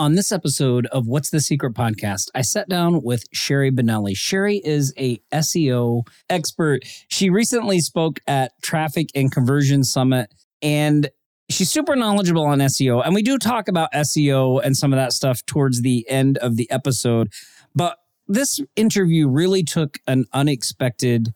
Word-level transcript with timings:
On 0.00 0.14
this 0.14 0.32
episode 0.32 0.86
of 0.86 1.06
What's 1.06 1.28
the 1.28 1.40
Secret 1.40 1.74
podcast, 1.74 2.30
I 2.34 2.40
sat 2.40 2.70
down 2.70 3.02
with 3.02 3.26
Sherry 3.34 3.70
Bonelli. 3.70 4.16
Sherry 4.16 4.56
is 4.64 4.94
a 4.96 5.18
SEO 5.30 6.06
expert. 6.30 6.84
She 7.08 7.28
recently 7.28 7.80
spoke 7.80 8.18
at 8.26 8.52
Traffic 8.62 9.10
and 9.14 9.30
Conversion 9.30 9.84
Summit 9.84 10.32
and 10.62 11.10
she's 11.50 11.70
super 11.70 11.96
knowledgeable 11.96 12.46
on 12.46 12.60
SEO. 12.60 13.04
And 13.04 13.14
we 13.14 13.20
do 13.20 13.36
talk 13.36 13.68
about 13.68 13.92
SEO 13.92 14.64
and 14.64 14.74
some 14.74 14.94
of 14.94 14.96
that 14.96 15.12
stuff 15.12 15.44
towards 15.44 15.82
the 15.82 16.08
end 16.08 16.38
of 16.38 16.56
the 16.56 16.70
episode. 16.70 17.30
But 17.74 17.98
this 18.26 18.58
interview 18.76 19.28
really 19.28 19.64
took 19.64 19.98
an 20.06 20.24
unexpected 20.32 21.34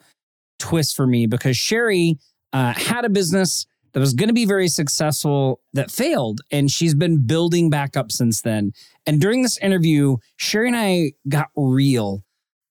twist 0.59 0.97
for 0.97 1.07
me 1.07 1.27
because 1.27 1.59
Sherry 1.59 2.17
uh, 2.55 2.73
had 2.73 3.05
a 3.05 3.11
business 3.11 3.67
that 3.95 4.01
was 4.01 4.13
going 4.13 4.29
to 4.29 4.35
be 4.35 4.45
very 4.45 4.69
successful 4.69 5.61
that 5.73 5.91
failed. 5.91 6.41
And 6.51 6.71
she's 6.71 6.95
been 6.95 7.27
building 7.27 7.71
back 7.71 7.97
up 7.97 8.13
since 8.13 8.43
then. 8.43 8.73
And 9.07 9.21
during 9.21 9.43
this 9.43 9.57
interview, 9.59 10.17
Sherry 10.37 10.69
and 10.69 10.77
I 10.77 11.13
got 11.29 11.49
real 11.57 12.25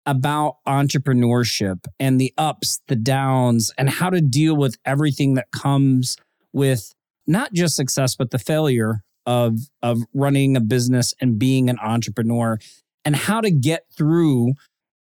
about 0.06 0.58
entrepreneurship 0.68 1.86
and 1.98 2.20
the 2.20 2.34
ups, 2.38 2.82
the 2.90 2.98
downs, 2.98 3.72
and 3.78 3.90
how 3.90 4.10
to 4.10 4.20
deal 4.20 4.56
with 4.56 4.78
everything 4.86 5.36
that 5.36 5.52
comes 5.52 6.18
with 6.52 6.94
not 7.26 7.54
just 7.54 7.76
success, 7.76 8.16
but 8.16 8.32
the 8.32 8.40
failure 8.40 9.02
of, 9.26 9.60
of 9.82 10.02
running 10.14 10.58
a 10.58 10.62
business 10.62 11.14
and 11.22 11.40
being 11.40 11.70
an 11.70 11.80
entrepreneur 11.82 12.60
and 13.06 13.16
how 13.16 13.40
to 13.40 13.50
get 13.50 13.86
through 13.98 14.54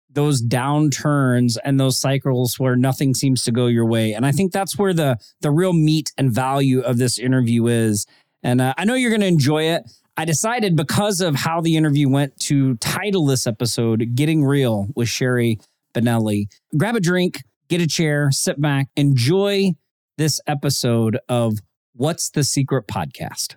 those 0.09 0.41
downturns 0.41 1.57
and 1.63 1.79
those 1.79 1.97
cycles 1.97 2.59
where 2.59 2.75
nothing 2.75 3.13
seems 3.13 3.43
to 3.43 3.51
go 3.51 3.67
your 3.67 3.85
way. 3.85 4.13
And 4.13 4.25
I 4.25 4.31
think 4.31 4.51
that's 4.51 4.77
where 4.77 4.93
the 4.93 5.17
the 5.41 5.51
real 5.51 5.73
meat 5.73 6.11
and 6.17 6.31
value 6.31 6.81
of 6.81 6.97
this 6.97 7.19
interview 7.19 7.67
is. 7.67 8.05
And 8.43 8.61
uh, 8.61 8.73
I 8.77 8.85
know 8.85 8.95
you're 8.95 9.11
going 9.11 9.21
to 9.21 9.27
enjoy 9.27 9.63
it. 9.63 9.83
I 10.17 10.25
decided 10.25 10.75
because 10.75 11.21
of 11.21 11.35
how 11.35 11.61
the 11.61 11.77
interview 11.77 12.09
went 12.09 12.39
to 12.41 12.75
title 12.77 13.25
this 13.25 13.47
episode 13.47 14.15
"Getting 14.15 14.43
Real" 14.43 14.87
with 14.95 15.07
Sherry 15.07 15.59
Bonelli. 15.93 16.47
Grab 16.77 16.95
a 16.95 16.99
drink, 16.99 17.41
get 17.67 17.81
a 17.81 17.87
chair, 17.87 18.29
sit 18.31 18.59
back, 18.59 18.87
enjoy 18.95 19.71
this 20.17 20.41
episode 20.47 21.19
of 21.29 21.59
What's 21.93 22.29
the 22.29 22.43
Secret 22.43 22.87
podcast. 22.87 23.55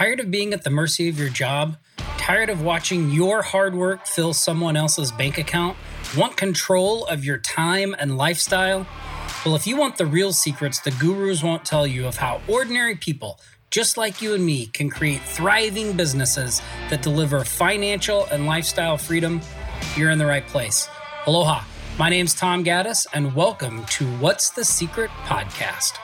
Tired 0.00 0.20
of 0.20 0.30
being 0.30 0.54
at 0.54 0.64
the 0.64 0.70
mercy 0.70 1.10
of 1.10 1.18
your 1.18 1.28
job? 1.28 1.76
Tired 2.16 2.48
of 2.48 2.62
watching 2.62 3.10
your 3.10 3.42
hard 3.42 3.74
work 3.74 4.06
fill 4.06 4.32
someone 4.32 4.74
else's 4.74 5.12
bank 5.12 5.36
account? 5.36 5.76
Want 6.16 6.38
control 6.38 7.04
of 7.04 7.22
your 7.22 7.36
time 7.36 7.94
and 7.98 8.16
lifestyle? 8.16 8.86
Well, 9.44 9.56
if 9.56 9.66
you 9.66 9.76
want 9.76 9.98
the 9.98 10.06
real 10.06 10.32
secrets 10.32 10.80
the 10.80 10.90
gurus 10.92 11.42
won't 11.42 11.66
tell 11.66 11.86
you 11.86 12.06
of 12.06 12.16
how 12.16 12.40
ordinary 12.48 12.94
people, 12.94 13.40
just 13.70 13.98
like 13.98 14.22
you 14.22 14.32
and 14.32 14.42
me, 14.42 14.68
can 14.68 14.88
create 14.88 15.20
thriving 15.20 15.92
businesses 15.92 16.62
that 16.88 17.02
deliver 17.02 17.44
financial 17.44 18.24
and 18.32 18.46
lifestyle 18.46 18.96
freedom, 18.96 19.42
you're 19.98 20.10
in 20.10 20.18
the 20.18 20.24
right 20.24 20.46
place. 20.46 20.88
Aloha. 21.26 21.62
My 21.98 22.08
name's 22.08 22.32
Tom 22.32 22.64
Gaddis, 22.64 23.06
and 23.12 23.34
welcome 23.34 23.84
to 23.84 24.06
What's 24.12 24.48
the 24.48 24.64
Secret 24.64 25.10
podcast. 25.26 25.98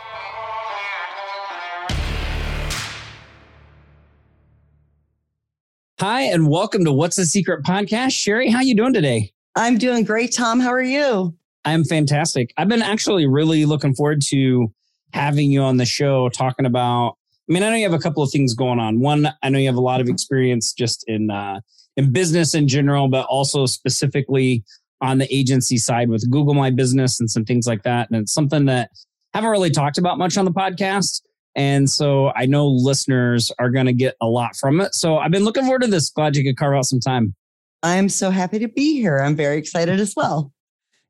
Hi, 5.98 6.24
and 6.24 6.50
welcome 6.50 6.84
to 6.84 6.92
What's 6.92 7.16
the 7.16 7.24
Secret 7.24 7.64
podcast. 7.64 8.12
Sherry, 8.12 8.50
how 8.50 8.60
you 8.60 8.74
doing 8.74 8.92
today? 8.92 9.32
I'm 9.56 9.78
doing 9.78 10.04
great, 10.04 10.30
Tom. 10.30 10.60
How 10.60 10.68
are 10.68 10.82
you? 10.82 11.34
I'm 11.64 11.84
fantastic. 11.84 12.52
I've 12.58 12.68
been 12.68 12.82
actually 12.82 13.26
really 13.26 13.64
looking 13.64 13.94
forward 13.94 14.20
to 14.26 14.70
having 15.14 15.50
you 15.50 15.62
on 15.62 15.78
the 15.78 15.86
show 15.86 16.28
talking 16.28 16.66
about. 16.66 17.16
I 17.48 17.52
mean, 17.54 17.62
I 17.62 17.70
know 17.70 17.76
you 17.76 17.84
have 17.84 17.98
a 17.98 17.98
couple 17.98 18.22
of 18.22 18.30
things 18.30 18.52
going 18.52 18.78
on. 18.78 19.00
One, 19.00 19.32
I 19.42 19.48
know 19.48 19.58
you 19.58 19.68
have 19.68 19.76
a 19.76 19.80
lot 19.80 20.02
of 20.02 20.08
experience 20.10 20.74
just 20.74 21.02
in 21.08 21.30
uh, 21.30 21.60
in 21.96 22.12
business 22.12 22.54
in 22.54 22.68
general, 22.68 23.08
but 23.08 23.24
also 23.24 23.64
specifically 23.64 24.64
on 25.00 25.16
the 25.16 25.34
agency 25.34 25.78
side 25.78 26.10
with 26.10 26.30
Google 26.30 26.52
My 26.52 26.68
Business 26.68 27.20
and 27.20 27.30
some 27.30 27.46
things 27.46 27.66
like 27.66 27.84
that. 27.84 28.10
And 28.10 28.20
it's 28.20 28.34
something 28.34 28.66
that 28.66 28.90
I 29.32 29.38
haven't 29.38 29.50
really 29.50 29.70
talked 29.70 29.96
about 29.96 30.18
much 30.18 30.36
on 30.36 30.44
the 30.44 30.52
podcast. 30.52 31.22
And 31.56 31.90
so 31.90 32.32
I 32.36 32.46
know 32.46 32.68
listeners 32.68 33.50
are 33.58 33.70
going 33.70 33.86
to 33.86 33.92
get 33.92 34.14
a 34.20 34.26
lot 34.26 34.54
from 34.54 34.80
it. 34.80 34.94
So 34.94 35.16
I've 35.16 35.30
been 35.32 35.44
looking 35.44 35.64
forward 35.64 35.82
to 35.82 35.88
this. 35.88 36.10
Glad 36.10 36.36
you 36.36 36.44
could 36.44 36.56
carve 36.56 36.76
out 36.76 36.84
some 36.84 37.00
time. 37.00 37.34
I'm 37.82 38.08
so 38.08 38.30
happy 38.30 38.58
to 38.58 38.68
be 38.68 39.00
here. 39.00 39.18
I'm 39.18 39.34
very 39.34 39.56
excited 39.58 39.98
as 39.98 40.14
well. 40.14 40.52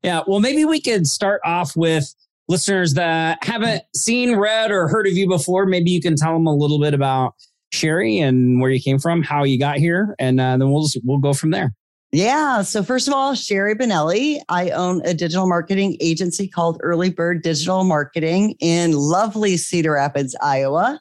Yeah. 0.03 0.21
Well, 0.25 0.39
maybe 0.39 0.63
we 0.63 0.79
could 0.79 1.05
start 1.05 1.41
off 1.43 1.75
with 1.75 2.13
listeners 2.47 2.93
that 2.93 3.43
haven't 3.43 3.83
seen, 3.95 4.37
read, 4.37 4.71
or 4.71 4.87
heard 4.87 5.05
of 5.05 5.13
you 5.13 5.27
before. 5.27 5.65
Maybe 5.65 5.91
you 5.91 6.01
can 6.01 6.15
tell 6.15 6.33
them 6.33 6.47
a 6.47 6.55
little 6.55 6.79
bit 6.79 6.93
about 6.93 7.33
Sherry 7.73 8.19
and 8.19 8.61
where 8.61 8.71
you 8.71 8.81
came 8.81 8.99
from, 8.99 9.23
how 9.23 9.43
you 9.43 9.59
got 9.59 9.77
here, 9.77 10.15
and 10.19 10.39
uh, 10.39 10.55
then 10.55 10.71
we'll 10.71 10.83
just, 10.83 10.99
we'll 11.03 11.17
go 11.17 11.33
from 11.33 11.51
there. 11.51 11.73
Yeah. 12.17 12.63
So, 12.63 12.81
first 12.81 13.07
of 13.07 13.13
all, 13.13 13.35
Sherry 13.35 13.75
Bonelli. 13.75 14.39
I 14.49 14.71
own 14.71 15.05
a 15.05 15.13
digital 15.13 15.47
marketing 15.47 15.97
agency 15.99 16.47
called 16.47 16.79
Early 16.81 17.11
Bird 17.11 17.43
Digital 17.43 17.83
Marketing 17.83 18.55
in 18.59 18.93
lovely 18.93 19.55
Cedar 19.55 19.91
Rapids, 19.91 20.35
Iowa. 20.41 20.99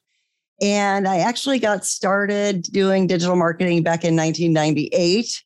And 0.60 1.08
I 1.08 1.20
actually 1.20 1.58
got 1.58 1.86
started 1.86 2.64
doing 2.64 3.06
digital 3.06 3.34
marketing 3.34 3.82
back 3.82 4.04
in 4.04 4.14
1998. 4.14 5.42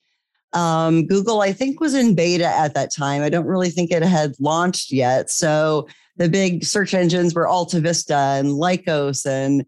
Um, 0.55 1.07
Google, 1.07 1.41
I 1.41 1.53
think, 1.53 1.79
was 1.79 1.95
in 1.95 2.17
beta 2.17 2.49
at 2.49 2.75
that 2.75 2.93
time. 2.93 3.23
I 3.23 3.29
don't 3.29 3.47
really 3.47 3.71
think 3.71 3.93
it 3.93 4.03
had 4.03 4.35
launched 4.41 4.91
yet. 4.91 5.31
So, 5.31 5.87
the 6.17 6.29
big 6.29 6.65
search 6.65 6.95
engines 6.95 7.33
were 7.33 7.47
AltaVista 7.47 8.41
and 8.41 8.49
Lycos 8.49 9.25
and 9.25 9.65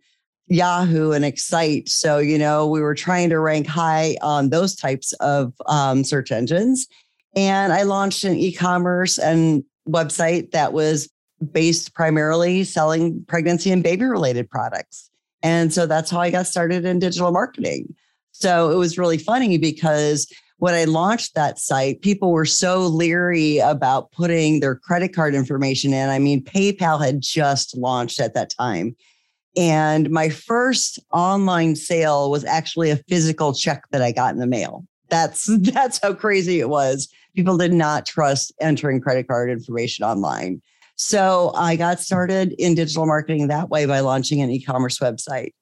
Yahoo 0.49 1.13
and 1.13 1.25
Excite. 1.25 1.89
So, 1.89 2.19
you 2.19 2.39
know, 2.39 2.67
we 2.67 2.81
were 2.81 2.95
trying 2.95 3.31
to 3.31 3.39
rank 3.39 3.67
high 3.67 4.17
on 4.23 4.51
those 4.51 4.75
types 4.75 5.13
of 5.15 5.55
um, 5.67 6.05
search 6.05 6.31
engines. 6.31 6.87
And 7.35 7.73
I 7.73 7.83
launched 7.83 8.25
an 8.25 8.37
e 8.37 8.53
commerce 8.53 9.19
and 9.19 9.65
website 9.89 10.51
that 10.53 10.73
was 10.73 11.09
based 11.53 11.95
primarily 11.95 12.65
selling 12.65 13.25
pregnancy 13.27 13.73
and 13.73 13.83
baby 13.83 14.05
related 14.05 14.51
products. 14.51 15.11
And 15.43 15.73
so 15.73 15.87
that's 15.87 16.11
how 16.11 16.21
I 16.21 16.31
got 16.31 16.47
started 16.47 16.85
in 16.85 16.99
digital 16.99 17.33
marketing. 17.33 17.95
So 18.33 18.71
it 18.71 18.77
was 18.77 18.99
really 18.99 19.19
funny 19.19 19.59
because 19.59 20.33
when 20.59 20.75
I 20.75 20.85
launched 20.85 21.35
that 21.35 21.59
site, 21.59 22.03
people 22.03 22.31
were 22.31 22.47
so 22.47 22.87
leery 22.87 23.59
about 23.59 24.13
putting 24.13 24.61
their 24.61 24.77
credit 24.77 25.15
card 25.15 25.35
information 25.35 25.93
in. 25.93 26.09
I 26.09 26.21
mean, 26.21 26.45
PayPal 26.45 27.05
had 27.05 27.21
just 27.21 27.77
launched 27.77 28.21
at 28.21 28.35
that 28.35 28.51
time. 28.51 28.95
And 29.57 30.11
my 30.11 30.29
first 30.29 30.99
online 31.13 31.77
sale 31.77 32.31
was 32.31 32.45
actually 32.45 32.91
a 32.91 32.97
physical 33.09 33.53
check 33.53 33.85
that 33.91 34.03
I 34.03 34.13
got 34.13 34.33
in 34.33 34.41
the 34.41 34.47
mail. 34.47 34.87
That's 35.09 35.47
that's 35.61 36.01
how 36.03 36.15
crazy 36.15 36.61
it 36.61 36.69
was. 36.69 37.09
People 37.35 37.57
did 37.57 37.73
not 37.73 38.07
trust 38.07 38.53
entering 38.61 39.01
credit 39.01 39.29
card 39.29 39.51
information 39.51 40.05
online. 40.05 40.61
So 40.97 41.53
I 41.57 41.77
got 41.77 42.01
started 42.01 42.55
in 42.59 42.75
digital 42.75 43.07
marketing 43.07 43.49
that 43.49 43.71
way 43.71 43.87
by 43.87 44.01
launching 44.01 44.41
an 44.43 44.51
e-commerce 44.51 44.99
website. 44.99 45.53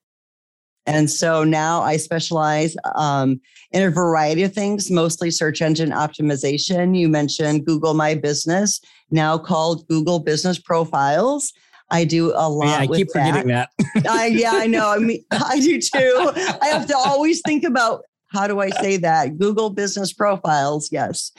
And 0.86 1.10
so 1.10 1.44
now 1.44 1.82
I 1.82 1.98
specialize 1.98 2.74
um, 2.96 3.40
in 3.70 3.82
a 3.82 3.90
variety 3.90 4.42
of 4.42 4.52
things, 4.52 4.90
mostly 4.90 5.30
search 5.30 5.62
engine 5.62 5.90
optimization. 5.90 6.98
You 6.98 7.08
mentioned 7.08 7.66
Google 7.66 7.94
My 7.94 8.14
Business, 8.14 8.80
now 9.10 9.38
called 9.38 9.86
Google 9.88 10.18
Business 10.18 10.58
Profiles. 10.58 11.52
I 11.90 12.04
do 12.04 12.32
a 12.34 12.48
lot. 12.48 12.66
Yeah, 12.66 12.76
I 12.78 12.86
keep 12.86 13.08
that. 13.08 13.26
forgetting 13.26 13.48
that. 13.48 13.70
I, 14.08 14.26
yeah, 14.26 14.52
I 14.54 14.66
know. 14.66 14.88
I 14.90 14.98
mean, 14.98 15.24
I 15.30 15.58
do 15.60 15.80
too. 15.80 16.32
I 16.62 16.68
have 16.68 16.86
to 16.86 16.96
always 16.96 17.40
think 17.44 17.64
about 17.64 18.02
how 18.32 18.46
do 18.46 18.60
I 18.60 18.70
say 18.70 18.96
that? 18.98 19.38
Google 19.38 19.70
Business 19.70 20.12
Profiles, 20.12 20.88
yes. 20.92 21.32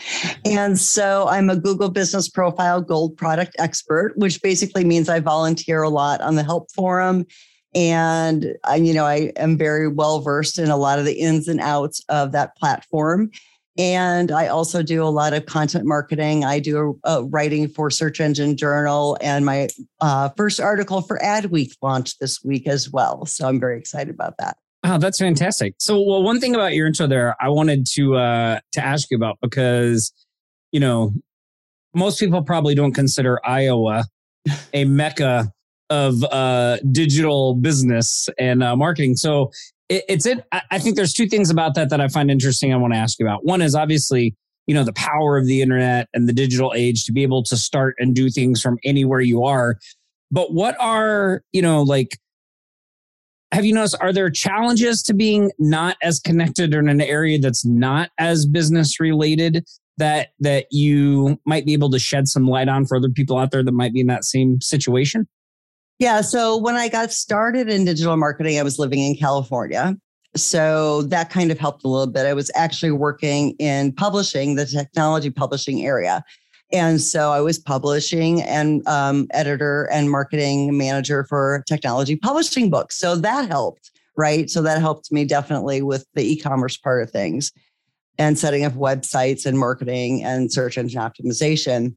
And 0.44 0.78
so 0.78 1.26
I'm 1.30 1.50
a 1.50 1.56
Google 1.56 1.90
Business 1.90 2.28
Profile 2.28 2.82
Gold 2.82 3.16
Product 3.16 3.56
Expert, 3.60 4.14
which 4.18 4.42
basically 4.42 4.84
means 4.84 5.08
I 5.08 5.22
volunteer 5.22 5.84
a 5.84 5.90
lot 5.90 6.20
on 6.20 6.36
the 6.36 6.44
help 6.44 6.70
forum. 6.72 7.26
And, 7.74 8.56
I, 8.66 8.76
you 8.76 8.94
know, 8.94 9.06
I 9.06 9.32
am 9.38 9.58
very 9.58 9.88
well 9.88 10.20
versed 10.20 10.60
in 10.60 10.70
a 10.70 10.76
lot 10.76 11.00
of 11.00 11.06
the 11.06 11.14
ins 11.14 11.48
and 11.48 11.62
outs 11.62 12.04
of 12.10 12.34
that 12.34 12.58
platform. 12.58 13.32
And 13.82 14.32
I 14.32 14.46
also 14.46 14.84
do 14.84 15.04
a 15.04 15.10
lot 15.10 15.34
of 15.34 15.48
content 15.48 15.86
marketing. 15.88 16.46
I 16.46 16.60
do 16.60 17.00
uh, 17.04 17.24
writing 17.30 17.68
for 17.68 17.90
Search 17.90 18.20
Engine 18.20 18.56
Journal, 18.56 19.18
and 19.22 19.44
my 19.44 19.70
uh, 20.00 20.30
first 20.38 20.60
article 20.60 21.02
for 21.02 21.18
Adweek 21.18 21.72
launched 21.82 22.20
this 22.20 22.44
week 22.44 22.68
as 22.68 22.92
well. 22.92 23.26
So 23.26 23.48
I'm 23.48 23.60
very 23.60 23.80
excited 23.80 24.14
about 24.14 24.36
that. 24.38 24.58
Oh, 24.84 25.00
that's 25.00 25.18
fantastic. 25.18 25.74
So, 25.80 26.00
well, 26.00 26.22
one 26.22 26.40
thing 26.40 26.54
about 26.54 26.76
your 26.76 26.86
intro 26.86 27.08
there, 27.08 27.36
I 27.42 27.50
wanted 27.50 27.88
to 27.94 28.18
uh, 28.18 28.60
to 28.74 28.86
ask 28.86 29.10
you 29.10 29.18
about 29.18 29.40
because, 29.42 30.14
you 30.72 30.80
know, 30.80 31.12
most 31.96 32.20
people 32.20 32.44
probably 32.44 32.76
don't 32.76 32.94
consider 32.94 33.40
Iowa 33.44 34.06
a 34.74 34.86
mecca 34.86 35.52
of 35.90 36.24
uh, 36.26 36.78
digital 36.92 37.56
business 37.56 38.30
and 38.38 38.62
uh, 38.62 38.76
marketing. 38.76 39.16
So, 39.16 39.50
it, 39.92 40.06
it's 40.08 40.26
it. 40.26 40.44
I 40.72 40.80
think 40.80 40.96
there's 40.96 41.14
two 41.14 41.28
things 41.28 41.50
about 41.50 41.76
that 41.76 41.90
that 41.90 42.00
I 42.00 42.08
find 42.08 42.32
interesting. 42.32 42.74
I 42.74 42.78
want 42.78 42.94
to 42.94 43.00
ask 43.00 43.20
you 43.20 43.28
about. 43.28 43.46
One 43.46 43.62
is 43.62 43.76
obviously 43.76 44.36
you 44.68 44.74
know 44.74 44.84
the 44.84 44.94
power 44.94 45.38
of 45.38 45.46
the 45.46 45.62
internet 45.62 46.08
and 46.14 46.30
the 46.30 46.34
digital 46.34 46.74
age 46.76 47.04
to 47.06 47.12
be 47.12 47.24
able 47.24 47.44
to 47.44 47.58
start 47.58 47.96
and 48.00 48.16
do 48.16 48.30
things 48.30 48.62
from 48.62 48.78
anywhere 48.86 49.22
you 49.22 49.44
are. 49.44 49.78
but 50.32 50.54
what 50.54 50.76
are, 50.80 51.44
you 51.52 51.62
know, 51.62 51.82
like, 51.84 52.18
have 53.52 53.66
you 53.66 53.74
noticed, 53.74 53.98
are 54.00 54.14
there 54.14 54.30
challenges 54.30 55.04
to 55.04 55.14
being 55.14 55.52
not 55.60 55.98
as 56.02 56.20
connected 56.20 56.74
or 56.74 56.80
in 56.80 56.88
an 56.88 57.02
area 57.02 57.38
that's 57.38 57.66
not 57.66 58.10
as 58.18 58.46
business 58.46 59.00
related 59.00 59.66
that, 59.98 60.30
that 60.40 60.68
you 60.72 61.38
might 61.46 61.66
be 61.66 61.74
able 61.74 61.90
to 61.92 62.00
shed 62.00 62.30
some 62.30 62.48
light 62.48 62.70
on 62.70 62.86
for 62.86 62.96
other 62.96 63.10
people 63.10 63.38
out 63.38 63.52
there 63.52 63.62
that 63.62 63.74
might 63.74 63.92
be 63.92 64.00
in 64.00 64.08
that 64.08 64.24
same 64.24 64.62
situation? 64.62 65.28
Yeah. 66.02 66.22
So 66.22 66.58
when 66.58 66.74
I 66.74 66.88
got 66.88 67.12
started 67.12 67.70
in 67.70 67.86
digital 67.86 68.18
marketing, 68.18 68.58
I 68.58 68.64
was 68.64 68.80
living 68.80 68.98
in 68.98 69.14
California. 69.14 69.96
So 70.36 71.04
that 71.04 71.30
kind 71.30 71.52
of 71.52 71.60
helped 71.60 71.84
a 71.84 71.88
little 71.88 72.12
bit. 72.12 72.26
I 72.26 72.34
was 72.34 72.50
actually 72.56 72.90
working 72.90 73.52
in 73.60 73.94
publishing, 73.94 74.56
the 74.56 74.66
technology 74.66 75.30
publishing 75.30 75.86
area. 75.86 76.24
And 76.74 77.00
so 77.00 77.32
I 77.32 77.42
was 77.42 77.60
publishing 77.60 78.42
and 78.42 78.82
um, 78.88 79.28
editor 79.30 79.88
and 79.92 80.10
marketing 80.10 80.76
manager 80.76 81.24
for 81.24 81.64
technology 81.68 82.16
publishing 82.16 82.72
books. 82.72 82.98
So 82.98 83.16
that 83.18 83.48
helped, 83.48 83.92
right? 84.18 84.50
So 84.50 84.64
that 84.64 84.80
helped 84.80 85.12
me 85.12 85.24
definitely 85.24 85.84
with 85.84 86.08
the 86.16 86.24
e 86.24 86.36
commerce 86.36 86.78
part 86.78 87.04
of 87.04 87.12
things 87.12 87.52
and 88.18 88.40
setting 88.40 88.66
up 88.66 88.74
websites 88.74 89.46
and 89.46 89.60
marketing 89.60 90.24
and 90.24 90.52
search 90.52 90.80
engine 90.80 91.00
optimization. 91.00 91.96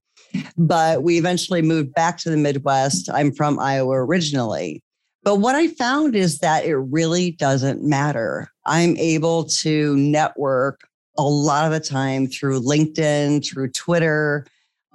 But 0.57 1.03
we 1.03 1.19
eventually 1.19 1.63
moved 1.63 1.95
back 1.95 2.19
to 2.19 2.31
the 2.31 2.37
Midwest. 2.37 3.11
I'm 3.13 3.33
from 3.33 3.59
Iowa 3.59 3.95
originally. 3.95 4.83
But 5.23 5.37
what 5.37 5.55
I 5.55 5.69
found 5.69 6.15
is 6.15 6.41
that 6.41 6.67
it 6.67 6.77
really 6.77 7.31
doesn't 7.33 7.83
matter. 7.83 8.51
I'm 8.67 8.97
able 8.99 9.45
to 9.45 9.97
network 9.97 10.81
a 11.17 11.23
lot 11.23 11.65
of 11.65 11.73
the 11.73 11.81
time 11.81 12.27
through 12.27 12.61
LinkedIn, 12.61 13.47
through 13.47 13.71
Twitter, 13.71 14.47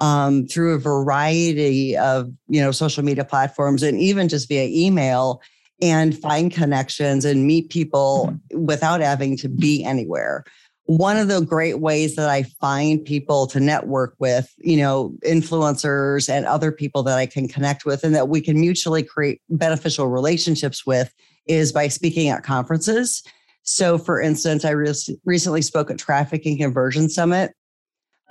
um, 0.02 0.48
through 0.48 0.76
a 0.76 0.80
variety 0.80 1.98
of 1.98 2.32
you 2.48 2.62
know 2.62 2.72
social 2.72 3.04
media 3.04 3.26
platforms, 3.26 3.84
and 3.84 4.00
even 4.00 4.30
just 4.30 4.48
via 4.48 4.68
email, 4.70 5.42
and 5.82 6.18
find 6.18 6.52
connections 6.54 7.26
and 7.26 7.48
meet 7.48 7.70
people 7.70 8.38
without 8.54 9.02
having 9.02 9.36
to 9.38 9.50
be 9.50 9.84
anywhere 9.84 10.44
one 10.90 11.18
of 11.18 11.28
the 11.28 11.42
great 11.42 11.82
ways 11.82 12.16
that 12.16 12.32
I 12.32 12.42
find 12.42 13.06
people 13.06 13.46
to 13.46 13.60
network 13.60 14.16
with, 14.18 14.52
you 14.58 14.76
know, 14.76 15.14
influencers 15.24 16.28
and 16.28 16.48
other 16.48 16.72
people 16.72 17.04
that 17.04 17.16
I 17.16 17.28
can 17.28 17.48
connect 17.48 17.86
with 17.86 18.04
and 18.04 18.16
that 18.16 18.28
we 18.28 18.42
can 18.42 18.60
mutually 18.60 19.04
create 19.04 19.40
beneficial 19.50 20.08
relationships 20.08 20.88
with 20.88 21.14
is 21.46 21.72
by 21.72 21.90
speaking 21.90 22.30
at 22.30 22.42
conferences. 22.42 23.22
So, 23.62 24.00
for 24.00 24.20
instance, 24.20 24.66
I 24.66 24.72
re- 24.72 24.92
recently 25.26 25.62
spoke 25.62 25.92
at 25.92 26.00
Traffic 26.00 26.44
and 26.48 26.58
Conversion 26.58 27.08
Summit. 27.08 27.52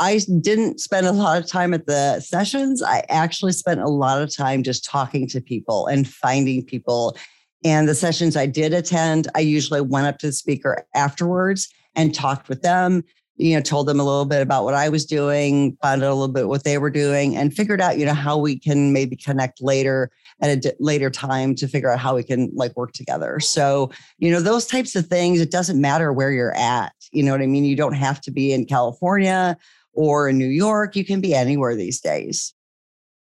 I 0.01 0.21
didn't 0.41 0.81
spend 0.81 1.07
a 1.07 1.13
lot 1.13 1.41
of 1.41 1.47
time 1.47 1.73
at 1.75 1.87
the 1.87 2.19
sessions. 2.19 2.83
I 2.83 3.05
actually 3.09 3.53
spent 3.53 3.81
a 3.81 3.89
lot 3.89 4.21
of 4.21 4.35
time 4.35 4.65
just 4.65 4.85
talking 4.85 5.29
to 5.29 5.41
people 5.41 5.87
and 5.87 6.09
finding 6.09 6.65
people. 6.65 7.17
And 7.65 7.89
the 7.89 7.95
sessions 7.95 8.37
I 8.37 8.47
did 8.47 8.75
attend, 8.75 9.29
I 9.37 9.41
usually 9.41 9.81
went 9.81 10.09
up 10.09 10.19
to 10.19 10.27
the 10.27 10.33
speaker 10.33 10.85
afterwards 10.97 11.69
and 11.99 12.15
talked 12.15 12.49
with 12.49 12.63
them 12.63 13.05
you 13.37 13.55
know 13.55 13.61
told 13.61 13.87
them 13.87 14.01
a 14.01 14.05
little 14.05 14.25
bit 14.25 14.41
about 14.41 14.65
what 14.65 14.75
i 14.75 14.89
was 14.89 15.05
doing 15.05 15.77
found 15.83 16.03
out 16.03 16.11
a 16.11 16.15
little 16.15 16.33
bit 16.33 16.49
what 16.49 16.65
they 16.65 16.79
were 16.79 16.91
doing 16.91 17.37
and 17.37 17.55
figured 17.55 17.81
out 17.81 17.99
you 17.99 18.07
know 18.07 18.15
how 18.15 18.39
we 18.39 18.59
can 18.59 18.93
maybe 18.93 19.15
connect 19.15 19.63
later 19.63 20.11
at 20.41 20.51
a 20.51 20.57
d- 20.57 20.73
later 20.79 21.11
time 21.11 21.55
to 21.55 21.67
figure 21.67 21.91
out 21.91 21.99
how 21.99 22.15
we 22.15 22.23
can 22.23 22.51
like 22.55 22.77
work 22.77 22.93
together. 22.93 23.41
So 23.41 23.91
you 24.19 24.31
know 24.31 24.41
those 24.41 24.67
types 24.67 24.95
of 24.97 25.07
things 25.07 25.41
it 25.41 25.51
doesn't 25.51 25.81
matter 25.81 26.13
where 26.13 26.31
you're 26.31 26.57
at 26.57 26.93
you 27.13 27.23
know 27.23 27.33
what 27.33 27.43
i 27.43 27.47
mean? 27.47 27.65
You 27.65 27.77
don't 27.77 27.95
have 27.95 28.21
to 28.23 28.31
be 28.31 28.53
in 28.53 28.67
california 28.67 29.57
or 29.93 30.29
in 30.29 30.39
new 30.39 30.47
york 30.47 30.95
you 30.95 31.05
can 31.05 31.21
be 31.21 31.35
anywhere 31.35 31.75
these 31.75 32.01
days. 32.01 32.55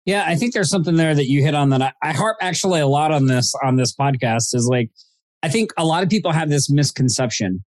Yeah 0.05 0.23
i 0.25 0.35
think 0.35 0.53
there's 0.53 0.69
something 0.69 0.95
there 0.95 1.15
that 1.15 1.27
you 1.27 1.43
hit 1.43 1.55
on 1.55 1.69
that 1.69 1.81
I, 1.81 1.93
I 2.01 2.13
harp 2.13 2.37
actually 2.41 2.79
a 2.79 2.87
lot 2.87 3.11
on 3.11 3.27
this 3.27 3.53
on 3.63 3.75
this 3.75 3.95
podcast 3.95 4.55
is 4.55 4.67
like 4.69 4.89
i 5.43 5.49
think 5.49 5.71
a 5.77 5.85
lot 5.85 6.03
of 6.03 6.09
people 6.09 6.31
have 6.31 6.49
this 6.49 6.69
misconception 6.69 7.63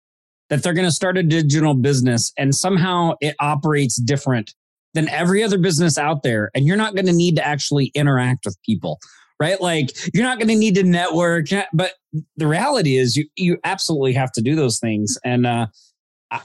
that 0.50 0.62
they're 0.62 0.74
going 0.74 0.86
to 0.86 0.92
start 0.92 1.16
a 1.16 1.22
digital 1.22 1.74
business 1.74 2.32
and 2.36 2.54
somehow 2.54 3.12
it 3.20 3.34
operates 3.40 3.96
different 3.96 4.52
than 4.94 5.08
every 5.08 5.42
other 5.42 5.58
business 5.58 5.96
out 5.96 6.22
there. 6.24 6.50
And 6.54 6.66
you're 6.66 6.76
not 6.76 6.94
going 6.94 7.06
to 7.06 7.12
need 7.12 7.36
to 7.36 7.46
actually 7.46 7.92
interact 7.94 8.44
with 8.44 8.60
people, 8.66 8.98
right? 9.38 9.60
Like 9.60 9.90
you're 10.12 10.24
not 10.24 10.38
going 10.38 10.48
to 10.48 10.56
need 10.56 10.74
to 10.74 10.82
network. 10.82 11.46
But 11.72 11.92
the 12.36 12.48
reality 12.48 12.96
is 12.96 13.16
you, 13.16 13.28
you 13.36 13.58
absolutely 13.62 14.12
have 14.14 14.32
to 14.32 14.42
do 14.42 14.56
those 14.56 14.80
things. 14.80 15.16
And 15.24 15.46
uh, 15.46 15.68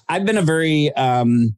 I've 0.08 0.26
been 0.26 0.38
a 0.38 0.44
very, 0.44 0.94
um, 0.94 1.58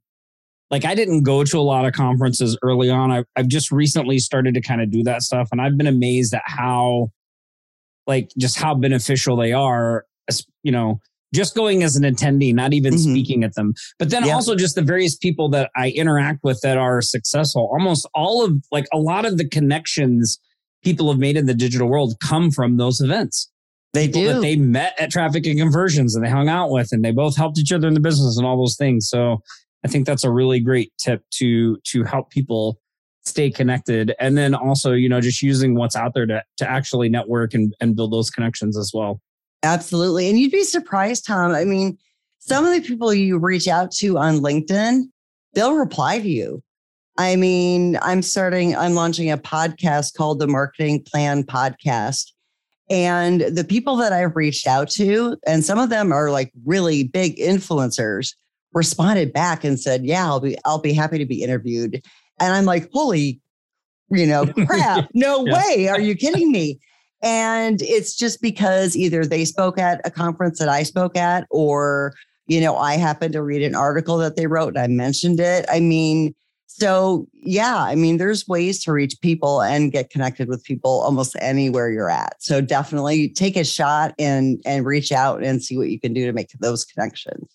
like 0.71 0.85
I 0.85 0.95
didn't 0.95 1.23
go 1.23 1.43
to 1.43 1.57
a 1.57 1.61
lot 1.61 1.85
of 1.85 1.93
conferences 1.93 2.57
early 2.61 2.89
on. 2.89 3.11
I, 3.11 3.25
I've 3.35 3.49
just 3.49 3.71
recently 3.71 4.19
started 4.19 4.53
to 4.53 4.61
kind 4.61 4.81
of 4.81 4.89
do 4.89 5.03
that 5.03 5.21
stuff. 5.21 5.49
And 5.51 5.61
I've 5.61 5.77
been 5.77 5.87
amazed 5.87 6.33
at 6.33 6.43
how, 6.45 7.11
like, 8.05 8.31
just 8.37 8.57
how 8.57 8.75
beneficial 8.75 9.35
they 9.35 9.51
are, 9.51 10.05
you 10.63 10.71
know, 10.71 11.01
just 11.33 11.55
going 11.55 11.83
as 11.83 11.95
an 11.95 12.03
attendee, 12.03 12.53
not 12.53 12.73
even 12.73 12.93
mm-hmm. 12.93 13.11
speaking 13.11 13.43
at 13.43 13.55
them. 13.55 13.73
But 13.99 14.09
then 14.09 14.25
yeah. 14.25 14.33
also 14.33 14.55
just 14.55 14.75
the 14.75 14.81
various 14.81 15.15
people 15.15 15.49
that 15.49 15.69
I 15.75 15.89
interact 15.89 16.39
with 16.43 16.59
that 16.61 16.77
are 16.77 17.01
successful. 17.01 17.69
Almost 17.71 18.07
all 18.13 18.43
of 18.43 18.63
like 18.71 18.87
a 18.93 18.97
lot 18.97 19.25
of 19.25 19.37
the 19.37 19.47
connections 19.47 20.39
people 20.83 21.11
have 21.11 21.19
made 21.19 21.37
in 21.37 21.45
the 21.45 21.53
digital 21.53 21.89
world 21.89 22.15
come 22.21 22.51
from 22.51 22.77
those 22.77 23.01
events. 23.01 23.51
They 23.93 24.07
people 24.07 24.21
do. 24.21 24.33
That 24.33 24.41
they 24.41 24.55
met 24.55 24.99
at 24.99 25.11
traffic 25.11 25.45
and 25.47 25.59
conversions 25.59 26.15
and 26.15 26.23
they 26.23 26.29
hung 26.29 26.49
out 26.49 26.69
with 26.69 26.89
and 26.91 27.03
they 27.03 27.11
both 27.11 27.35
helped 27.35 27.57
each 27.57 27.71
other 27.71 27.87
in 27.87 27.93
the 27.93 27.99
business 27.99 28.37
and 28.37 28.45
all 28.45 28.57
those 28.57 28.77
things. 28.77 29.09
So 29.09 29.41
I 29.83 29.87
think 29.87 30.05
that's 30.05 30.23
a 30.23 30.31
really 30.31 30.59
great 30.59 30.91
tip 30.99 31.23
to 31.35 31.77
to 31.87 32.03
help 32.03 32.29
people 32.29 32.79
stay 33.25 33.49
connected. 33.51 34.13
And 34.19 34.37
then 34.37 34.55
also, 34.55 34.93
you 34.93 35.09
know, 35.09 35.21
just 35.21 35.41
using 35.41 35.75
what's 35.75 35.95
out 35.95 36.13
there 36.13 36.25
to 36.25 36.43
to 36.57 36.69
actually 36.69 37.09
network 37.09 37.53
and, 37.53 37.73
and 37.79 37.95
build 37.95 38.13
those 38.13 38.29
connections 38.29 38.77
as 38.77 38.91
well. 38.93 39.21
Absolutely. 39.63 40.29
And 40.29 40.39
you'd 40.39 40.51
be 40.51 40.63
surprised, 40.63 41.25
Tom. 41.25 41.51
I 41.51 41.65
mean, 41.65 41.97
some 42.39 42.65
of 42.65 42.73
the 42.73 42.87
people 42.87 43.13
you 43.13 43.37
reach 43.37 43.67
out 43.67 43.91
to 43.93 44.17
on 44.17 44.39
LinkedIn, 44.39 45.03
they'll 45.53 45.75
reply 45.75 46.19
to 46.19 46.29
you. 46.29 46.63
I 47.17 47.35
mean, 47.35 47.97
I'm 48.01 48.21
starting, 48.21 48.75
I'm 48.75 48.93
launching 48.93 49.31
a 49.31 49.37
podcast 49.37 50.13
called 50.13 50.39
the 50.39 50.47
Marketing 50.47 51.03
Plan 51.03 51.43
Podcast. 51.43 52.31
And 52.89 53.41
the 53.41 53.65
people 53.65 53.97
that 53.97 54.13
I've 54.13 54.35
reached 54.35 54.67
out 54.67 54.89
to, 54.91 55.37
and 55.45 55.65
some 55.65 55.79
of 55.79 55.89
them 55.89 56.13
are 56.13 56.31
like 56.31 56.53
really 56.65 57.03
big 57.03 57.37
influencers, 57.37 58.33
responded 58.73 59.33
back 59.33 59.63
and 59.63 59.79
said, 59.79 60.05
Yeah, 60.05 60.25
I'll 60.25 60.39
be, 60.39 60.55
I'll 60.63 60.79
be 60.79 60.93
happy 60.93 61.17
to 61.17 61.25
be 61.25 61.43
interviewed. 61.43 62.01
And 62.39 62.53
I'm 62.53 62.65
like, 62.65 62.89
holy, 62.93 63.41
you 64.09 64.25
know, 64.25 64.45
crap. 64.67 65.09
No 65.13 65.45
yeah. 65.45 65.53
way. 65.53 65.87
Are 65.89 65.99
you 65.99 66.15
kidding 66.15 66.51
me? 66.51 66.79
And 67.21 67.81
it's 67.81 68.15
just 68.15 68.41
because 68.41 68.95
either 68.95 69.25
they 69.25 69.45
spoke 69.45 69.79
at 69.79 70.01
a 70.05 70.11
conference 70.11 70.59
that 70.59 70.69
I 70.69 70.83
spoke 70.83 71.17
at, 71.17 71.47
or, 71.49 72.13
you 72.47 72.61
know, 72.61 72.77
I 72.77 72.95
happened 72.95 73.33
to 73.33 73.41
read 73.41 73.63
an 73.63 73.75
article 73.75 74.17
that 74.17 74.35
they 74.35 74.47
wrote 74.47 74.75
and 74.75 74.79
I 74.79 74.87
mentioned 74.87 75.39
it. 75.39 75.65
I 75.69 75.79
mean, 75.79 76.35
so 76.67 77.27
yeah, 77.33 77.77
I 77.77 77.95
mean, 77.95 78.17
there's 78.17 78.47
ways 78.47 78.83
to 78.83 78.91
reach 78.91 79.19
people 79.21 79.63
and 79.63 79.91
get 79.91 80.11
connected 80.11 80.47
with 80.47 80.63
people 80.63 80.91
almost 80.91 81.35
anywhere 81.39 81.89
you're 81.89 82.09
at. 82.09 82.35
So 82.39 82.61
definitely 82.61 83.29
take 83.29 83.57
a 83.57 83.63
shot 83.63 84.13
and 84.19 84.61
and 84.63 84.85
reach 84.85 85.11
out 85.11 85.43
and 85.43 85.63
see 85.63 85.75
what 85.75 85.89
you 85.89 85.99
can 85.99 86.13
do 86.13 86.27
to 86.27 86.33
make 86.33 86.51
those 86.59 86.85
connections. 86.85 87.49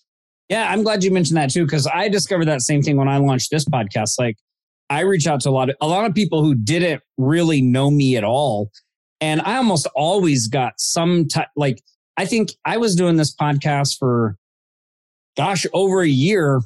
Yeah, 0.49 0.69
I'm 0.69 0.83
glad 0.83 1.05
you 1.05 1.11
mentioned 1.11 1.37
that 1.37 1.51
too, 1.51 1.63
because 1.63 1.87
I 1.87 2.09
discovered 2.09 2.45
that 2.45 2.61
same 2.61 2.81
thing 2.81 2.97
when 2.97 3.07
I 3.07 3.17
launched 3.17 3.49
this 3.49 3.63
podcast. 3.63 4.19
Like 4.19 4.35
I 4.89 5.01
reach 5.01 5.25
out 5.25 5.39
to 5.41 5.49
a 5.49 5.51
lot 5.51 5.69
of 5.69 5.77
a 5.79 5.87
lot 5.87 6.05
of 6.05 6.13
people 6.13 6.43
who 6.43 6.53
didn't 6.53 7.01
really 7.17 7.61
know 7.61 7.89
me 7.89 8.17
at 8.17 8.25
all 8.25 8.71
and 9.23 9.39
I 9.39 9.55
almost 9.55 9.87
always 9.95 10.49
got 10.49 10.73
some 10.79 11.29
type, 11.29 11.47
like, 11.55 11.81
I 12.17 12.25
think 12.25 12.49
I 12.65 12.75
was 12.75 12.93
doing 12.93 13.15
this 13.15 13.33
podcast 13.33 13.97
for, 13.97 14.35
gosh, 15.37 15.65
over 15.71 16.01
a 16.01 16.07
year 16.07 16.59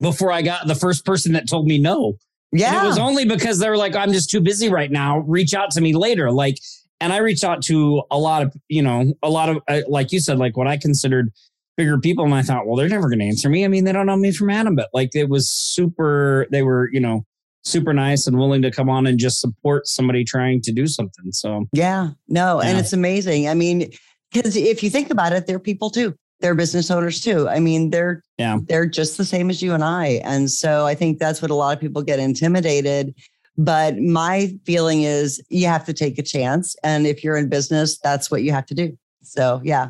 before 0.00 0.32
I 0.32 0.42
got 0.42 0.66
the 0.66 0.74
first 0.74 1.04
person 1.04 1.34
that 1.34 1.48
told 1.48 1.68
me 1.68 1.78
no. 1.78 2.14
Yeah. 2.50 2.74
And 2.74 2.84
it 2.84 2.88
was 2.88 2.98
only 2.98 3.24
because 3.24 3.60
they 3.60 3.70
were 3.70 3.76
like, 3.76 3.94
I'm 3.94 4.12
just 4.12 4.30
too 4.30 4.40
busy 4.40 4.68
right 4.68 4.90
now. 4.90 5.20
Reach 5.20 5.54
out 5.54 5.70
to 5.70 5.80
me 5.80 5.94
later. 5.94 6.32
Like, 6.32 6.58
and 7.00 7.12
I 7.12 7.18
reached 7.18 7.44
out 7.44 7.62
to 7.66 8.02
a 8.10 8.18
lot 8.18 8.42
of, 8.42 8.52
you 8.66 8.82
know, 8.82 9.14
a 9.22 9.30
lot 9.30 9.48
of, 9.48 9.58
uh, 9.68 9.82
like 9.86 10.10
you 10.10 10.18
said, 10.18 10.38
like 10.38 10.56
what 10.56 10.66
I 10.66 10.78
considered 10.78 11.30
bigger 11.76 11.98
people. 11.98 12.24
And 12.24 12.34
I 12.34 12.42
thought, 12.42 12.66
well, 12.66 12.74
they're 12.74 12.88
never 12.88 13.08
going 13.08 13.20
to 13.20 13.26
answer 13.26 13.48
me. 13.48 13.64
I 13.64 13.68
mean, 13.68 13.84
they 13.84 13.92
don't 13.92 14.06
know 14.06 14.16
me 14.16 14.32
from 14.32 14.50
Adam, 14.50 14.74
but 14.74 14.88
like 14.92 15.14
it 15.14 15.28
was 15.28 15.48
super, 15.48 16.48
they 16.50 16.62
were, 16.62 16.90
you 16.92 16.98
know, 16.98 17.24
super 17.66 17.92
nice 17.92 18.26
and 18.26 18.38
willing 18.38 18.62
to 18.62 18.70
come 18.70 18.88
on 18.88 19.06
and 19.06 19.18
just 19.18 19.40
support 19.40 19.86
somebody 19.86 20.24
trying 20.24 20.62
to 20.62 20.72
do 20.72 20.86
something. 20.86 21.32
So, 21.32 21.66
yeah, 21.72 22.10
no, 22.28 22.62
yeah. 22.62 22.68
and 22.68 22.78
it's 22.78 22.92
amazing. 22.92 23.48
I 23.48 23.54
mean, 23.54 23.90
because 24.32 24.56
if 24.56 24.82
you 24.82 24.90
think 24.90 25.10
about 25.10 25.32
it, 25.32 25.46
they're 25.46 25.58
people 25.58 25.90
too. 25.90 26.14
They're 26.40 26.54
business 26.54 26.90
owners 26.90 27.20
too. 27.20 27.48
I 27.48 27.60
mean, 27.60 27.90
they're 27.90 28.22
yeah. 28.38 28.58
they're 28.68 28.86
just 28.86 29.16
the 29.16 29.24
same 29.24 29.50
as 29.50 29.62
you 29.62 29.72
and 29.72 29.82
I. 29.82 30.20
And 30.24 30.50
so 30.50 30.86
I 30.86 30.94
think 30.94 31.18
that's 31.18 31.40
what 31.40 31.50
a 31.50 31.54
lot 31.54 31.74
of 31.74 31.80
people 31.80 32.02
get 32.02 32.18
intimidated. 32.18 33.14
But 33.58 33.96
my 33.96 34.52
feeling 34.66 35.02
is 35.02 35.42
you 35.48 35.66
have 35.66 35.86
to 35.86 35.94
take 35.94 36.18
a 36.18 36.22
chance. 36.22 36.76
And 36.82 37.06
if 37.06 37.24
you're 37.24 37.38
in 37.38 37.48
business, 37.48 37.98
that's 37.98 38.30
what 38.30 38.42
you 38.42 38.52
have 38.52 38.66
to 38.66 38.74
do. 38.74 38.96
So 39.22 39.62
yeah, 39.64 39.88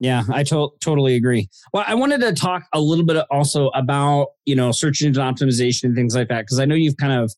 yeah, 0.00 0.24
I 0.32 0.42
to- 0.44 0.70
totally 0.80 1.14
agree. 1.14 1.48
Well, 1.72 1.84
I 1.86 1.94
wanted 1.94 2.22
to 2.22 2.32
talk 2.32 2.64
a 2.72 2.80
little 2.80 3.04
bit 3.04 3.22
also 3.30 3.68
about, 3.68 4.28
you 4.46 4.56
know, 4.56 4.72
search 4.72 5.02
engine 5.02 5.22
optimization 5.22 5.84
and 5.84 5.94
things 5.94 6.16
like 6.16 6.28
that, 6.28 6.40
because 6.40 6.58
I 6.58 6.64
know 6.64 6.74
you've 6.74 6.96
kind 6.96 7.12
of 7.12 7.32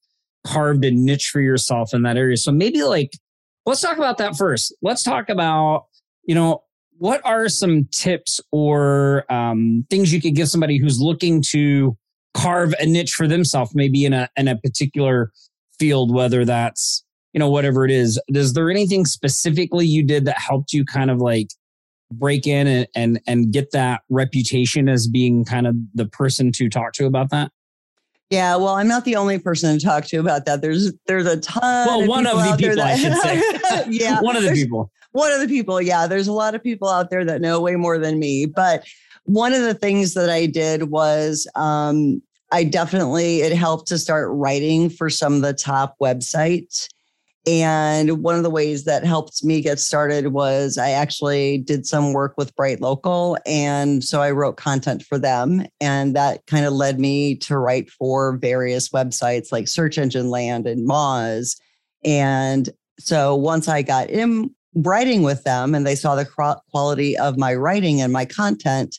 carved 0.47 0.85
a 0.85 0.91
niche 0.91 1.31
for 1.31 1.41
yourself 1.41 1.93
in 1.93 2.03
that 2.03 2.17
area. 2.17 2.37
So 2.37 2.53
maybe 2.53 2.83
like, 2.85 3.13
let's 3.67 3.81
talk 3.81 3.97
about 3.99 4.19
that 4.19 4.37
first. 4.37 4.75
Let's 4.81 5.03
talk 5.03 5.29
about, 5.29 5.87
you 6.25 6.35
know, 6.35 6.63
what 6.99 7.21
are 7.25 7.49
some 7.49 7.89
tips 7.91 8.41
or 8.53 9.25
um, 9.31 9.85
things 9.91 10.13
you 10.13 10.21
could 10.21 10.37
give 10.37 10.49
somebody 10.49 10.79
who's 10.79 11.01
looking 11.01 11.43
to 11.49 11.97
carve 12.33 12.75
a 12.79 12.87
niche 12.87 13.15
for 13.15 13.27
themselves, 13.27 13.73
maybe 13.75 14.05
in 14.05 14.13
a 14.13 14.29
in 14.37 14.47
a 14.47 14.57
particular 14.57 15.33
field, 15.81 16.15
whether 16.15 16.45
that's 16.45 17.05
you 17.33 17.41
know 17.41 17.51
whatever 17.51 17.85
it 17.85 17.91
is. 17.91 18.21
Is 18.29 18.53
there 18.53 18.71
anything 18.71 19.05
specifically 19.05 19.85
you 19.85 20.05
did 20.05 20.27
that 20.27 20.39
helped 20.39 20.73
you 20.73 20.85
kind 20.85 21.11
of 21.11 21.19
like 21.19 21.49
break 22.19 22.47
in 22.47 22.67
and 22.67 22.87
and, 22.95 23.21
and 23.27 23.53
get 23.53 23.73
that 23.73 24.03
reputation 24.09 24.89
as 24.89 25.07
being 25.07 25.45
kind 25.45 25.67
of 25.67 25.77
the 25.95 26.07
person 26.07 26.53
to 26.53 26.69
talk 26.69 26.93
to 26.95 27.07
about 27.07 27.31
that? 27.31 27.51
Yeah, 28.31 28.57
well, 28.57 28.75
I'm 28.77 28.89
not 28.89 29.05
the 29.05 29.17
only 29.17 29.39
person 29.39 29.79
to 29.79 29.85
talk 29.85 30.07
to 30.07 30.17
about 30.17 30.47
that. 30.47 30.63
There's 30.63 30.93
there's 31.07 31.27
a 31.27 31.39
ton. 31.39 31.87
Well, 31.87 32.03
of 32.03 32.09
one 32.09 32.27
of 32.27 32.39
the 32.39 32.57
people, 32.57 32.77
that, 32.77 32.87
I 32.87 32.97
should 32.97 33.15
say. 33.19 33.85
yeah, 33.91 34.23
one 34.23 34.37
of 34.37 34.43
the 34.43 34.53
people. 34.53 34.91
One 35.13 35.31
of 35.33 35.41
the 35.41 35.49
people. 35.49 35.83
Yeah, 35.83 36.07
there's 36.07 36.29
a 36.29 36.33
lot 36.33 36.55
of 36.55 36.63
people 36.63 36.89
out 36.89 37.11
there 37.11 37.27
that 37.27 37.43
know 37.43 37.61
way 37.61 37.77
more 37.77 37.99
than 37.99 38.19
me. 38.19 38.47
But 38.47 38.87
one 39.25 39.53
of 39.53 39.61
the 39.61 39.75
things 39.75 40.15
that 40.15 40.31
I 40.31 40.47
did 40.47 40.85
was 40.85 41.47
um, 41.57 42.23
I 42.51 42.65
definitely 42.65 43.43
it 43.43 43.53
helped 43.53 43.89
to 43.89 43.99
start 43.99 44.29
writing 44.31 44.89
for 44.89 45.11
some 45.11 45.35
of 45.35 45.43
the 45.43 45.53
top 45.53 45.97
websites. 46.01 46.89
And 47.45 48.23
one 48.23 48.37
of 48.37 48.45
the 48.45 48.51
ways 48.51 48.85
that 48.85 49.05
helped 49.05 49.43
me 49.43 49.61
get 49.61 49.81
started 49.81 50.29
was 50.29 50.79
I 50.79 50.91
actually 50.91 51.59
did 51.59 51.87
some 51.87 52.13
work 52.13 52.35
with 52.37 52.55
BrightLocal. 52.55 53.37
And 53.47 54.05
so 54.05 54.23
I 54.23 54.31
wrote 54.31 54.57
content 54.57 55.03
for 55.03 55.19
them. 55.19 55.67
And 55.81 56.15
that 56.15 56.47
kind 56.47 56.65
of 56.67 56.73
led 56.73 57.01
me 57.01 57.35
to 57.37 57.59
write 57.59 57.91
for 57.91 58.37
various 58.37 58.91
websites 58.91 59.51
like 59.51 59.67
Search 59.67 59.99
Engine 59.99 60.31
Land 60.31 60.69
and 60.69 60.89
Moz. 60.89 61.61
And 62.05 62.69
so 63.01 63.35
once 63.35 63.67
I 63.67 63.83
got 63.83 64.09
in 64.09 64.55
writing 64.77 65.23
with 65.23 65.43
them 65.43 65.75
and 65.75 65.85
they 65.85 65.97
saw 65.97 66.15
the 66.15 66.61
quality 66.71 67.19
of 67.19 67.37
my 67.39 67.55
writing 67.55 68.01
and 68.01 68.13
my 68.13 68.25
content, 68.25 68.99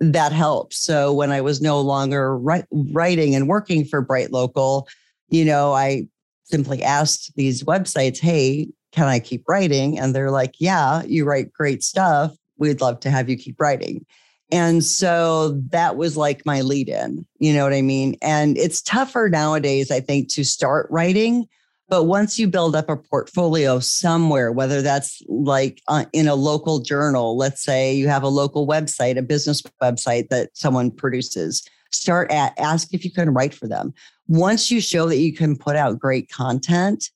that 0.00 0.32
helped. 0.32 0.74
So 0.74 1.12
when 1.12 1.30
I 1.30 1.42
was 1.42 1.60
no 1.60 1.80
longer 1.80 2.38
writing 2.38 3.34
and 3.34 3.48
working 3.48 3.84
for 3.84 4.04
BrightLocal, 4.04 4.86
you 5.28 5.44
know, 5.44 5.74
I 5.74 6.08
simply 6.46 6.82
asked 6.82 7.32
these 7.36 7.64
websites, 7.64 8.18
hey, 8.18 8.68
can 8.92 9.06
I 9.06 9.18
keep 9.18 9.44
writing? 9.48 9.98
And 9.98 10.14
they're 10.14 10.30
like, 10.30 10.54
yeah, 10.58 11.02
you 11.04 11.24
write 11.24 11.52
great 11.52 11.82
stuff. 11.82 12.34
We'd 12.56 12.80
love 12.80 13.00
to 13.00 13.10
have 13.10 13.28
you 13.28 13.36
keep 13.36 13.60
writing. 13.60 14.06
And 14.52 14.84
so 14.84 15.60
that 15.70 15.96
was 15.96 16.16
like 16.16 16.46
my 16.46 16.60
lead 16.60 16.88
in, 16.88 17.26
you 17.38 17.52
know 17.52 17.64
what 17.64 17.72
I 17.72 17.82
mean? 17.82 18.16
And 18.22 18.56
it's 18.56 18.80
tougher 18.80 19.28
nowadays, 19.28 19.90
I 19.90 20.00
think, 20.00 20.28
to 20.30 20.44
start 20.44 20.86
writing. 20.88 21.46
But 21.88 22.04
once 22.04 22.38
you 22.38 22.48
build 22.48 22.74
up 22.74 22.88
a 22.88 22.96
portfolio 22.96 23.80
somewhere, 23.80 24.52
whether 24.52 24.82
that's 24.82 25.20
like 25.28 25.82
uh, 25.88 26.04
in 26.12 26.28
a 26.28 26.34
local 26.34 26.78
journal, 26.78 27.36
let's 27.36 27.62
say 27.62 27.92
you 27.92 28.08
have 28.08 28.22
a 28.22 28.28
local 28.28 28.66
website, 28.66 29.18
a 29.18 29.22
business 29.22 29.62
website 29.82 30.28
that 30.28 30.50
someone 30.54 30.90
produces, 30.90 31.64
start 31.92 32.30
at 32.30 32.58
ask 32.58 32.92
if 32.92 33.04
you 33.04 33.12
can 33.12 33.32
write 33.32 33.54
for 33.54 33.68
them 33.68 33.94
once 34.28 34.70
you 34.70 34.80
show 34.80 35.08
that 35.08 35.18
you 35.18 35.32
can 35.32 35.56
put 35.56 35.76
out 35.76 35.98
great 35.98 36.30
content, 36.30 37.10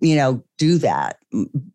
you 0.00 0.16
know, 0.16 0.42
do 0.56 0.78
that 0.78 1.18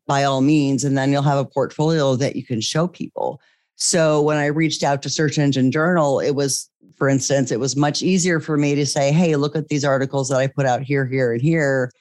by 0.08 0.24
all 0.24 0.42
means. 0.42 0.84
And 0.84 0.98
then 0.98 1.12
you'll 1.12 1.22
have 1.22 1.38
a 1.38 1.46
portfolio 1.46 2.16
that 2.16 2.36
you 2.36 2.46
can 2.46 2.62
show 2.62 2.88
people. 2.88 3.42
So 3.76 4.22
when 4.22 4.38
I 4.38 4.48
reached 4.48 4.84
out 4.84 5.02
to 5.04 5.10
Search 5.10 5.38
Engine 5.38 5.72
Journal, 5.72 6.20
it 6.20 6.32
was, 6.32 6.70
for 6.96 7.10
instance, 7.10 7.52
it 7.52 7.60
was 7.60 7.76
much 7.76 8.02
easier 8.02 8.40
for 8.40 8.58
me 8.58 8.76
to 8.76 8.86
say, 8.86 9.12
hey, 9.12 9.36
look 9.36 9.56
at 9.56 9.68
these 9.68 9.84
articles 9.84 10.30
that 10.30 10.38
I 10.38 10.48
put 10.48 10.66
out 10.66 10.82
here, 10.82 11.06
here, 11.06 11.34
and 11.34 11.42
here. 11.42 11.92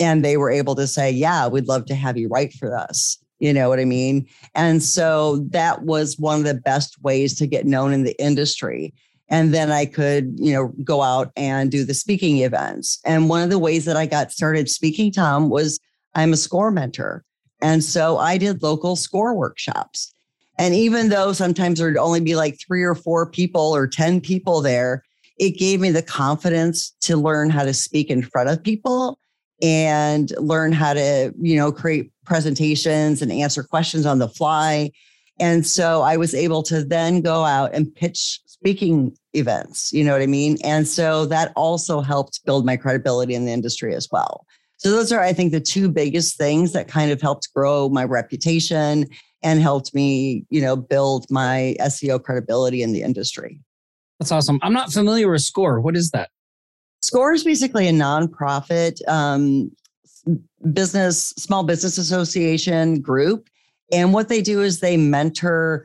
And 0.00 0.24
they 0.24 0.36
were 0.36 0.50
able 0.50 0.74
to 0.74 0.86
say, 0.86 1.10
yeah, 1.10 1.48
we'd 1.48 1.68
love 1.68 1.86
to 1.86 1.94
have 1.94 2.16
you 2.16 2.28
write 2.28 2.52
for 2.52 2.76
us. 2.76 3.18
You 3.38 3.52
know 3.52 3.68
what 3.68 3.80
I 3.80 3.84
mean? 3.84 4.26
And 4.54 4.82
so 4.82 5.38
that 5.50 5.82
was 5.82 6.18
one 6.18 6.38
of 6.38 6.44
the 6.44 6.54
best 6.54 7.02
ways 7.02 7.36
to 7.36 7.46
get 7.46 7.66
known 7.66 7.92
in 7.92 8.04
the 8.04 8.20
industry 8.22 8.94
and 9.28 9.54
then 9.54 9.70
I 9.70 9.86
could, 9.86 10.34
you 10.38 10.52
know, 10.52 10.68
go 10.84 11.02
out 11.02 11.32
and 11.36 11.70
do 11.70 11.84
the 11.84 11.94
speaking 11.94 12.38
events. 12.38 13.00
And 13.04 13.28
one 13.28 13.42
of 13.42 13.50
the 13.50 13.58
ways 13.58 13.84
that 13.86 13.96
I 13.96 14.06
got 14.06 14.32
started 14.32 14.68
speaking, 14.68 15.12
Tom, 15.12 15.48
was 15.48 15.80
I'm 16.14 16.32
a 16.32 16.36
score 16.36 16.70
mentor. 16.70 17.24
And 17.62 17.82
so 17.82 18.18
I 18.18 18.36
did 18.36 18.62
local 18.62 18.96
score 18.96 19.34
workshops. 19.34 20.12
And 20.58 20.74
even 20.74 21.08
though 21.08 21.32
sometimes 21.32 21.78
there'd 21.78 21.96
only 21.96 22.20
be 22.20 22.36
like 22.36 22.60
three 22.60 22.82
or 22.82 22.94
four 22.94 23.28
people 23.28 23.74
or 23.74 23.86
10 23.86 24.20
people 24.20 24.60
there, 24.60 25.02
it 25.38 25.58
gave 25.58 25.80
me 25.80 25.90
the 25.90 26.02
confidence 26.02 26.90
to 27.00 27.16
learn 27.16 27.50
how 27.50 27.64
to 27.64 27.74
speak 27.74 28.10
in 28.10 28.22
front 28.22 28.50
of 28.50 28.62
people 28.62 29.18
and 29.62 30.32
learn 30.38 30.72
how 30.72 30.94
to, 30.94 31.32
you 31.40 31.56
know, 31.56 31.72
create 31.72 32.12
presentations 32.24 33.22
and 33.22 33.32
answer 33.32 33.62
questions 33.62 34.06
on 34.06 34.18
the 34.18 34.28
fly. 34.28 34.90
And 35.40 35.66
so 35.66 36.02
I 36.02 36.16
was 36.16 36.34
able 36.34 36.62
to 36.64 36.84
then 36.84 37.20
go 37.20 37.44
out 37.44 37.74
and 37.74 37.92
pitch 37.92 38.40
speaking 38.64 39.14
events, 39.34 39.92
you 39.92 40.02
know 40.02 40.12
what 40.12 40.22
I 40.22 40.26
mean? 40.26 40.56
And 40.64 40.88
so 40.88 41.26
that 41.26 41.52
also 41.54 42.00
helped 42.00 42.42
build 42.46 42.64
my 42.64 42.78
credibility 42.78 43.34
in 43.34 43.44
the 43.44 43.52
industry 43.52 43.94
as 43.94 44.08
well. 44.10 44.46
So 44.78 44.90
those 44.90 45.12
are, 45.12 45.20
I 45.20 45.34
think, 45.34 45.52
the 45.52 45.60
two 45.60 45.90
biggest 45.90 46.38
things 46.38 46.72
that 46.72 46.88
kind 46.88 47.12
of 47.12 47.20
helped 47.20 47.52
grow 47.54 47.90
my 47.90 48.04
reputation 48.04 49.06
and 49.42 49.60
helped 49.60 49.94
me, 49.94 50.46
you 50.48 50.62
know, 50.62 50.76
build 50.76 51.26
my 51.30 51.76
SEO 51.78 52.22
credibility 52.22 52.82
in 52.82 52.94
the 52.94 53.02
industry. 53.02 53.60
That's 54.18 54.32
awesome. 54.32 54.58
I'm 54.62 54.72
not 54.72 54.90
familiar 54.90 55.30
with 55.30 55.42
SCORE. 55.42 55.82
What 55.82 55.94
is 55.94 56.10
that? 56.12 56.30
SCORE 57.02 57.34
is 57.34 57.44
basically 57.44 57.86
a 57.86 57.92
nonprofit 57.92 59.06
um, 59.06 59.70
business, 60.72 61.34
small 61.36 61.64
business 61.64 61.98
association 61.98 63.02
group. 63.02 63.46
And 63.92 64.14
what 64.14 64.30
they 64.30 64.40
do 64.40 64.62
is 64.62 64.80
they 64.80 64.96
mentor 64.96 65.84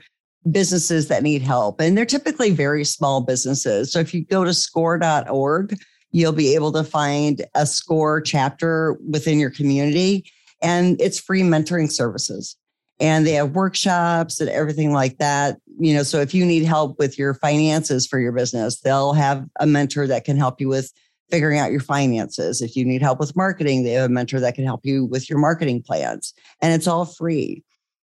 businesses 0.52 1.08
that 1.08 1.24
need 1.24 1.42
help. 1.42 1.80
And 1.80 1.98
they're 1.98 2.06
typically 2.06 2.52
very 2.52 2.84
small 2.84 3.22
businesses. 3.22 3.92
So 3.92 4.00
if 4.00 4.14
you 4.14 4.26
go 4.26 4.44
to 4.44 4.54
score.org, 4.54 5.78
you'll 6.12 6.32
be 6.32 6.56
able 6.56 6.72
to 6.72 6.84
find 6.84 7.46
a 7.56 7.66
score 7.66 8.22
chapter 8.22 8.98
within 9.08 9.40
your 9.40 9.52
community. 9.52 10.26
And 10.62 11.00
it's 11.00 11.20
free 11.20 11.42
mentoring 11.42 11.92
services. 11.92 12.56
And 13.00 13.26
they 13.26 13.34
have 13.34 13.56
workshops 13.56 14.42
and 14.42 14.50
everything 14.50 14.92
like 14.92 15.20
that. 15.20 15.58
You 15.80 15.94
know, 15.94 16.04
so 16.04 16.20
if 16.20 16.34
you 16.34 16.46
need 16.46 16.64
help 16.66 17.00
with 17.00 17.18
your 17.18 17.34
finances 17.34 18.06
for 18.06 18.20
your 18.20 18.34
business, 18.34 18.82
they'll 18.82 19.14
have 19.14 19.46
a 19.60 19.66
mentor 19.66 20.08
that 20.08 20.26
can 20.26 20.36
help 20.36 20.60
you 20.60 20.68
with 20.68 20.92
figuring 21.30 21.60
out 21.60 21.72
your 21.72 21.80
finances. 21.80 22.62
If 22.62 22.76
you 22.76 22.84
need 22.84 23.02
help 23.02 23.20
with 23.20 23.36
marketing, 23.36 23.84
they 23.84 23.92
have 23.92 24.10
a 24.10 24.14
mentor 24.14 24.40
that 24.42 24.56
can 24.56 24.66
help 24.66 24.86
you 24.86 25.06
with 25.06 25.30
your 25.30 25.40
marketing 25.40 25.82
plans. 25.82 26.34
And 26.62 26.74
it's 26.74 26.88
all 26.88 27.06
free. 27.06 27.64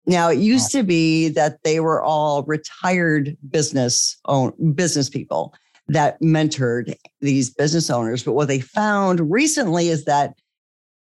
Now 0.07 0.31
it 0.31 0.39
used 0.39 0.71
to 0.73 0.83
be 0.83 1.29
that 1.31 1.63
they 1.65 1.81
were 1.81 2.03
all 2.03 2.45
retired 2.45 3.37
business 3.51 4.17
own 4.27 4.53
business 4.75 5.09
people 5.09 5.55
that 5.89 6.21
mentored 6.21 6.95
these 7.21 7.51
business 7.51 7.91
owners. 7.91 8.23
But 8.23 8.33
what 8.33 8.49
they 8.49 8.61
found 8.61 9.31
recently 9.31 9.89
is 9.89 10.05
that 10.05 10.35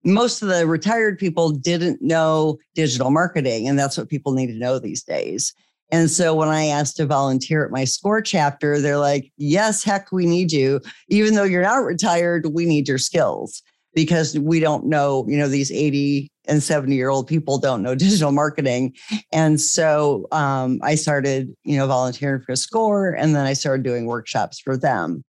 most 0.04 0.42
of 0.42 0.48
the 0.48 0.66
retired 0.66 1.18
people 1.18 1.50
didn't 1.50 2.00
know 2.00 2.58
digital 2.74 3.10
marketing, 3.10 3.68
and 3.68 3.78
that's 3.78 3.98
what 3.98 4.08
people 4.08 4.32
need 4.32 4.46
to 4.48 4.58
know 4.58 4.78
these 4.78 5.02
days. 5.02 5.52
And 5.90 6.10
so 6.10 6.34
when 6.34 6.48
I 6.48 6.66
asked 6.66 6.96
to 6.96 7.06
volunteer 7.06 7.64
at 7.64 7.70
my 7.70 7.84
score 7.84 8.20
chapter, 8.20 8.80
they're 8.80 8.98
like, 8.98 9.32
yes, 9.36 9.84
heck, 9.84 10.10
we 10.10 10.26
need 10.26 10.52
you. 10.52 10.80
Even 11.08 11.34
though 11.34 11.44
you're 11.44 11.62
not 11.62 11.84
retired, 11.84 12.46
we 12.52 12.66
need 12.66 12.88
your 12.88 12.98
skills 12.98 13.62
because 13.94 14.38
we 14.38 14.60
don't 14.60 14.86
know, 14.86 15.24
you 15.28 15.38
know, 15.38 15.48
these 15.48 15.70
80 15.70 16.30
and 16.48 16.62
70 16.62 16.94
year 16.94 17.08
old 17.08 17.26
people 17.26 17.58
don't 17.58 17.82
know 17.82 17.94
digital 17.96 18.32
marketing. 18.32 18.94
And 19.32 19.60
so 19.60 20.26
um, 20.32 20.80
I 20.82 20.94
started, 20.94 21.54
you 21.64 21.76
know, 21.76 21.86
volunteering 21.86 22.42
for 22.42 22.52
a 22.52 22.56
SCORE 22.56 23.12
and 23.12 23.34
then 23.34 23.46
I 23.46 23.52
started 23.52 23.82
doing 23.82 24.06
workshops 24.06 24.60
for 24.60 24.76
them. 24.76 25.22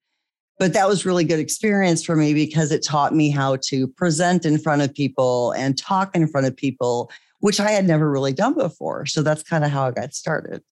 But 0.59 0.73
that 0.73 0.87
was 0.87 1.05
really 1.05 1.23
good 1.23 1.39
experience 1.39 2.03
for 2.03 2.15
me 2.15 2.33
because 2.33 2.71
it 2.71 2.83
taught 2.83 3.13
me 3.13 3.29
how 3.29 3.57
to 3.67 3.87
present 3.87 4.43
in 4.43 4.57
front 4.57 4.81
of 4.81 4.93
people 4.93 5.51
and 5.51 5.77
talk 5.77 6.15
in 6.15 6.27
front 6.27 6.47
of 6.47 6.57
people, 6.57 7.11
which 7.41 7.59
I 7.59 7.71
had 7.71 7.85
never 7.85 8.09
really 8.09 8.33
done 8.33 8.55
before. 8.55 9.05
So 9.05 9.21
that's 9.21 9.43
kind 9.43 9.63
of 9.63 9.69
how 9.69 9.87
I 9.87 9.91
got 9.91 10.15
started. 10.15 10.63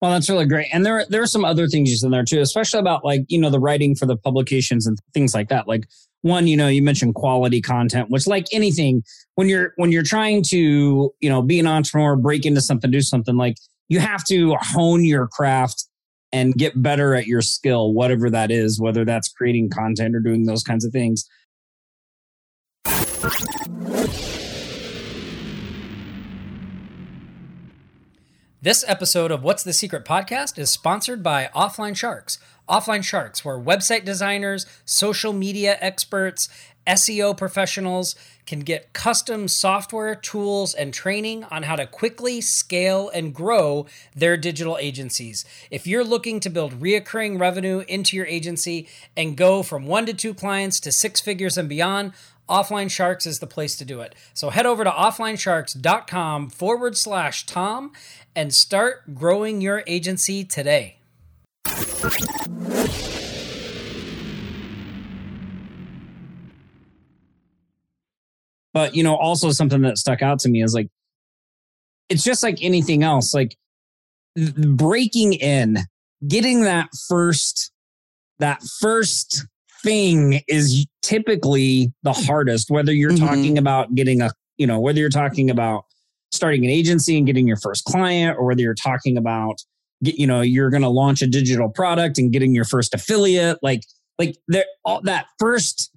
Well, 0.00 0.12
that's 0.12 0.30
really 0.30 0.46
great. 0.46 0.68
And 0.72 0.86
there, 0.86 1.04
there 1.08 1.22
are 1.22 1.26
some 1.26 1.44
other 1.44 1.66
things 1.66 1.90
you 1.90 1.96
said 1.96 2.12
there 2.12 2.24
too, 2.24 2.40
especially 2.40 2.80
about 2.80 3.04
like, 3.04 3.22
you 3.28 3.38
know, 3.38 3.50
the 3.50 3.58
writing 3.58 3.96
for 3.96 4.06
the 4.06 4.16
publications 4.16 4.86
and 4.86 4.96
things 5.12 5.34
like 5.34 5.48
that. 5.48 5.66
Like 5.66 5.88
one, 6.22 6.46
you 6.46 6.56
know, 6.56 6.68
you 6.68 6.82
mentioned 6.82 7.14
quality 7.14 7.60
content, 7.60 8.10
which 8.10 8.26
like 8.26 8.46
anything, 8.52 9.02
when 9.36 9.48
you're 9.48 9.72
when 9.76 9.92
you're 9.92 10.02
trying 10.02 10.42
to, 10.44 11.12
you 11.20 11.28
know, 11.28 11.42
be 11.42 11.60
an 11.60 11.66
entrepreneur, 11.66 12.16
break 12.16 12.44
into 12.44 12.60
something, 12.60 12.90
do 12.90 13.00
something, 13.00 13.36
like 13.36 13.56
you 13.88 14.00
have 14.00 14.24
to 14.24 14.56
hone 14.60 15.04
your 15.04 15.26
craft 15.28 15.84
and 16.32 16.54
get 16.54 16.82
better 16.82 17.14
at 17.14 17.26
your 17.26 17.40
skill, 17.40 17.92
whatever 17.92 18.28
that 18.30 18.50
is, 18.50 18.80
whether 18.80 19.04
that's 19.04 19.28
creating 19.28 19.70
content 19.70 20.14
or 20.14 20.20
doing 20.20 20.44
those 20.44 20.62
kinds 20.62 20.84
of 20.84 20.92
things. 20.92 21.28
This 28.60 28.84
episode 28.88 29.30
of 29.30 29.42
What's 29.44 29.62
the 29.62 29.72
Secret 29.72 30.04
podcast 30.04 30.58
is 30.58 30.68
sponsored 30.68 31.22
by 31.22 31.48
Offline 31.54 31.96
Sharks. 31.96 32.38
Offline 32.68 33.02
Sharks, 33.04 33.44
where 33.44 33.58
website 33.58 34.04
designers, 34.04 34.66
social 34.84 35.32
media 35.32 35.76
experts, 35.80 36.48
SEO 36.88 37.36
professionals 37.36 38.14
can 38.46 38.60
get 38.60 38.94
custom 38.94 39.46
software, 39.46 40.14
tools, 40.14 40.72
and 40.72 40.94
training 40.94 41.44
on 41.44 41.64
how 41.64 41.76
to 41.76 41.86
quickly 41.86 42.40
scale 42.40 43.10
and 43.10 43.34
grow 43.34 43.86
their 44.16 44.38
digital 44.38 44.78
agencies. 44.80 45.44
If 45.70 45.86
you're 45.86 46.04
looking 46.04 46.40
to 46.40 46.50
build 46.50 46.80
reoccurring 46.80 47.38
revenue 47.38 47.84
into 47.88 48.16
your 48.16 48.26
agency 48.26 48.88
and 49.16 49.36
go 49.36 49.62
from 49.62 49.86
one 49.86 50.06
to 50.06 50.14
two 50.14 50.32
clients 50.32 50.80
to 50.80 50.92
six 50.92 51.20
figures 51.20 51.58
and 51.58 51.68
beyond, 51.68 52.12
Offline 52.48 52.90
Sharks 52.90 53.26
is 53.26 53.40
the 53.40 53.46
place 53.46 53.76
to 53.76 53.84
do 53.84 54.00
it. 54.00 54.14
So 54.32 54.48
head 54.48 54.64
over 54.64 54.82
to 54.82 54.90
offlinesharks.com 54.90 56.48
forward 56.48 56.96
slash 56.96 57.44
Tom 57.44 57.92
and 58.34 58.54
start 58.54 59.14
growing 59.14 59.60
your 59.60 59.82
agency 59.86 60.44
today. 60.44 60.97
But, 68.74 68.94
you 68.94 69.02
know, 69.02 69.16
also 69.16 69.50
something 69.50 69.82
that 69.82 69.98
stuck 69.98 70.22
out 70.22 70.38
to 70.40 70.48
me 70.48 70.62
is 70.62 70.72
like, 70.74 70.88
it's 72.08 72.22
just 72.22 72.42
like 72.42 72.58
anything 72.62 73.02
else, 73.02 73.34
like 73.34 73.56
breaking 74.36 75.32
in, 75.32 75.78
getting 76.26 76.62
that 76.62 76.88
first, 77.08 77.72
that 78.38 78.62
first 78.80 79.46
thing 79.82 80.42
is 80.46 80.86
typically 81.02 81.92
the 82.02 82.12
hardest, 82.12 82.70
whether 82.70 82.92
you're 82.92 83.10
mm-hmm. 83.10 83.26
talking 83.26 83.58
about 83.58 83.94
getting 83.94 84.22
a, 84.22 84.30
you 84.58 84.66
know, 84.66 84.78
whether 84.78 85.00
you're 85.00 85.08
talking 85.08 85.50
about 85.50 85.84
starting 86.30 86.64
an 86.64 86.70
agency 86.70 87.16
and 87.16 87.26
getting 87.26 87.48
your 87.48 87.56
first 87.56 87.84
client, 87.84 88.36
or 88.38 88.44
whether 88.46 88.60
you're 88.60 88.74
talking 88.74 89.16
about, 89.16 89.56
you 90.00 90.26
know, 90.26 90.40
you're 90.40 90.70
going 90.70 90.82
to 90.82 90.88
launch 90.88 91.22
a 91.22 91.26
digital 91.26 91.68
product 91.68 92.18
and 92.18 92.32
getting 92.32 92.54
your 92.54 92.64
first 92.64 92.94
affiliate, 92.94 93.58
like, 93.62 93.82
like 94.18 94.36
there, 94.48 94.64
all 94.84 95.00
that 95.02 95.26
first 95.38 95.90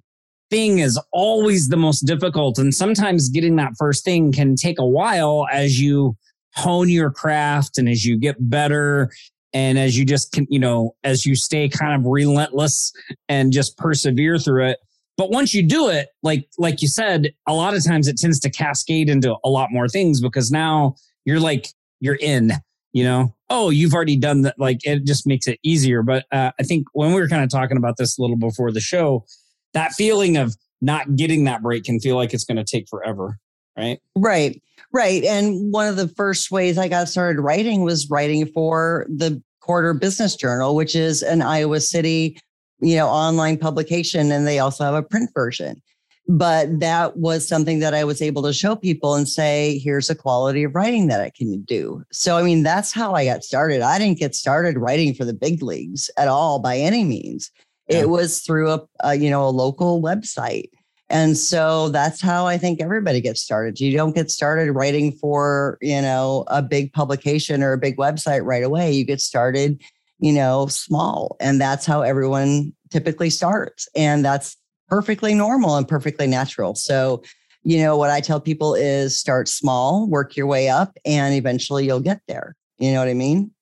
thing 0.50 0.80
is 0.80 1.00
always 1.12 1.68
the 1.68 1.76
most 1.76 2.00
difficult. 2.00 2.58
And 2.58 2.74
sometimes 2.74 3.28
getting 3.28 3.56
that 3.56 3.72
first 3.78 4.04
thing 4.04 4.32
can 4.32 4.54
take 4.54 4.78
a 4.78 4.86
while 4.86 5.46
as 5.50 5.80
you 5.80 6.16
hone 6.54 6.88
your 6.88 7.10
craft 7.10 7.78
and 7.78 7.88
as 7.88 8.04
you 8.04 8.18
get 8.18 8.36
better 8.38 9.10
and 9.54 9.78
as 9.78 9.98
you 9.98 10.04
just 10.04 10.32
can, 10.32 10.46
you 10.50 10.58
know, 10.58 10.94
as 11.04 11.24
you 11.24 11.34
stay 11.34 11.68
kind 11.68 11.94
of 11.94 12.06
relentless 12.06 12.92
and 13.28 13.52
just 13.52 13.76
persevere 13.78 14.38
through 14.38 14.66
it. 14.66 14.78
But 15.16 15.30
once 15.30 15.54
you 15.54 15.62
do 15.62 15.88
it, 15.88 16.08
like 16.22 16.48
like 16.58 16.82
you 16.82 16.88
said, 16.88 17.32
a 17.46 17.54
lot 17.54 17.74
of 17.74 17.84
times 17.84 18.08
it 18.08 18.18
tends 18.18 18.40
to 18.40 18.50
cascade 18.50 19.08
into 19.08 19.36
a 19.44 19.48
lot 19.48 19.70
more 19.70 19.88
things 19.88 20.20
because 20.20 20.50
now 20.50 20.96
you're 21.24 21.40
like 21.40 21.68
you're 22.00 22.16
in, 22.16 22.52
you 22.92 23.04
know. 23.04 23.34
Oh, 23.54 23.68
you've 23.68 23.92
already 23.92 24.16
done 24.16 24.42
that. 24.42 24.58
Like 24.58 24.78
it 24.84 25.04
just 25.04 25.26
makes 25.26 25.46
it 25.46 25.58
easier. 25.62 26.02
But 26.02 26.24
uh, 26.32 26.52
I 26.58 26.62
think 26.62 26.86
when 26.94 27.12
we 27.12 27.20
were 27.20 27.28
kind 27.28 27.44
of 27.44 27.50
talking 27.50 27.76
about 27.76 27.98
this 27.98 28.16
a 28.16 28.22
little 28.22 28.38
before 28.38 28.72
the 28.72 28.80
show, 28.80 29.26
that 29.74 29.92
feeling 29.92 30.38
of 30.38 30.56
not 30.80 31.16
getting 31.16 31.44
that 31.44 31.62
break 31.62 31.84
can 31.84 32.00
feel 32.00 32.16
like 32.16 32.32
it's 32.32 32.44
going 32.44 32.56
to 32.56 32.64
take 32.64 32.88
forever, 32.88 33.38
right? 33.76 33.98
Right. 34.16 34.62
Right. 34.90 35.22
And 35.24 35.70
one 35.70 35.86
of 35.86 35.96
the 35.96 36.08
first 36.08 36.50
ways 36.50 36.78
I 36.78 36.88
got 36.88 37.10
started 37.10 37.42
writing 37.42 37.82
was 37.82 38.08
writing 38.08 38.46
for 38.46 39.06
the 39.10 39.42
Corridor 39.60 39.92
Business 39.92 40.34
Journal, 40.34 40.74
which 40.74 40.96
is 40.96 41.22
an 41.22 41.42
Iowa 41.42 41.80
City, 41.80 42.40
you 42.80 42.96
know, 42.96 43.08
online 43.08 43.58
publication. 43.58 44.32
And 44.32 44.46
they 44.46 44.60
also 44.60 44.82
have 44.84 44.94
a 44.94 45.02
print 45.02 45.28
version. 45.34 45.82
But 46.28 46.80
that 46.80 47.16
was 47.16 47.46
something 47.46 47.80
that 47.80 47.94
I 47.94 48.04
was 48.04 48.22
able 48.22 48.42
to 48.44 48.52
show 48.52 48.76
people 48.76 49.14
and 49.14 49.28
say, 49.28 49.78
here's 49.78 50.08
a 50.08 50.14
quality 50.14 50.62
of 50.62 50.74
writing 50.74 51.08
that 51.08 51.20
I 51.20 51.30
can 51.30 51.62
do. 51.62 52.04
So, 52.12 52.38
I 52.38 52.42
mean, 52.42 52.62
that's 52.62 52.92
how 52.92 53.14
I 53.14 53.24
got 53.24 53.42
started. 53.42 53.82
I 53.82 53.98
didn't 53.98 54.18
get 54.18 54.36
started 54.36 54.78
writing 54.78 55.14
for 55.14 55.24
the 55.24 55.34
big 55.34 55.62
leagues 55.62 56.10
at 56.16 56.28
all 56.28 56.60
by 56.60 56.78
any 56.78 57.04
means. 57.04 57.50
Yeah. 57.88 58.02
It 58.02 58.08
was 58.08 58.40
through 58.40 58.70
a, 58.70 58.80
a, 59.00 59.14
you 59.16 59.30
know, 59.30 59.46
a 59.46 59.50
local 59.50 60.00
website 60.00 60.68
and 61.12 61.36
so 61.36 61.90
that's 61.90 62.22
how 62.22 62.46
I 62.46 62.56
think 62.56 62.80
everybody 62.80 63.20
gets 63.20 63.42
started. 63.42 63.78
You 63.78 63.94
don't 63.94 64.14
get 64.14 64.30
started 64.30 64.72
writing 64.72 65.12
for, 65.12 65.76
you 65.82 66.00
know, 66.00 66.44
a 66.46 66.62
big 66.62 66.90
publication 66.94 67.62
or 67.62 67.74
a 67.74 67.78
big 67.78 67.98
website 67.98 68.46
right 68.46 68.64
away. 68.64 68.92
You 68.92 69.04
get 69.04 69.20
started, 69.20 69.82
you 70.20 70.32
know, 70.32 70.68
small. 70.68 71.36
And 71.38 71.60
that's 71.60 71.84
how 71.84 72.00
everyone 72.00 72.72
typically 72.88 73.28
starts. 73.28 73.88
And 73.94 74.24
that's 74.24 74.56
perfectly 74.92 75.32
normal 75.32 75.76
and 75.76 75.88
perfectly 75.88 76.26
natural. 76.26 76.74
So, 76.74 77.22
you 77.62 77.78
know, 77.78 77.96
what 77.96 78.10
I 78.10 78.20
tell 78.20 78.38
people 78.38 78.74
is 78.74 79.18
start 79.18 79.48
small, 79.48 80.06
work 80.06 80.36
your 80.36 80.46
way 80.46 80.68
up, 80.68 80.98
and 81.06 81.34
eventually 81.34 81.86
you'll 81.86 82.00
get 82.00 82.20
there. 82.28 82.56
You 82.78 82.92
know 82.92 82.98
what 82.98 83.08
I 83.08 83.14
mean? 83.14 83.52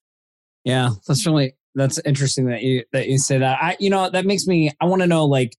Yeah, 0.64 0.90
that's 1.06 1.24
really 1.24 1.54
that's 1.76 2.00
interesting 2.04 2.46
that 2.46 2.62
you 2.62 2.82
that 2.92 3.06
you 3.06 3.16
say 3.18 3.38
that. 3.38 3.62
I 3.62 3.76
you 3.78 3.90
know, 3.90 4.10
that 4.10 4.26
makes 4.26 4.48
me 4.48 4.72
I 4.80 4.86
want 4.86 5.02
to 5.02 5.06
know 5.06 5.24
like 5.24 5.56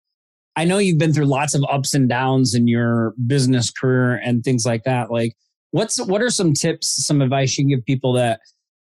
I 0.56 0.66
know 0.66 0.76
you've 0.76 0.98
been 0.98 1.14
through 1.14 1.24
lots 1.24 1.54
of 1.54 1.64
ups 1.70 1.94
and 1.94 2.06
downs 2.06 2.54
in 2.54 2.68
your 2.68 3.14
business 3.26 3.70
career 3.70 4.16
and 4.16 4.44
things 4.44 4.66
like 4.66 4.84
that. 4.84 5.10
Like, 5.10 5.34
what's 5.70 5.98
what 6.04 6.20
are 6.20 6.28
some 6.28 6.52
tips, 6.52 7.06
some 7.06 7.22
advice 7.22 7.56
you 7.56 7.66
give 7.66 7.86
people 7.86 8.12
that 8.12 8.40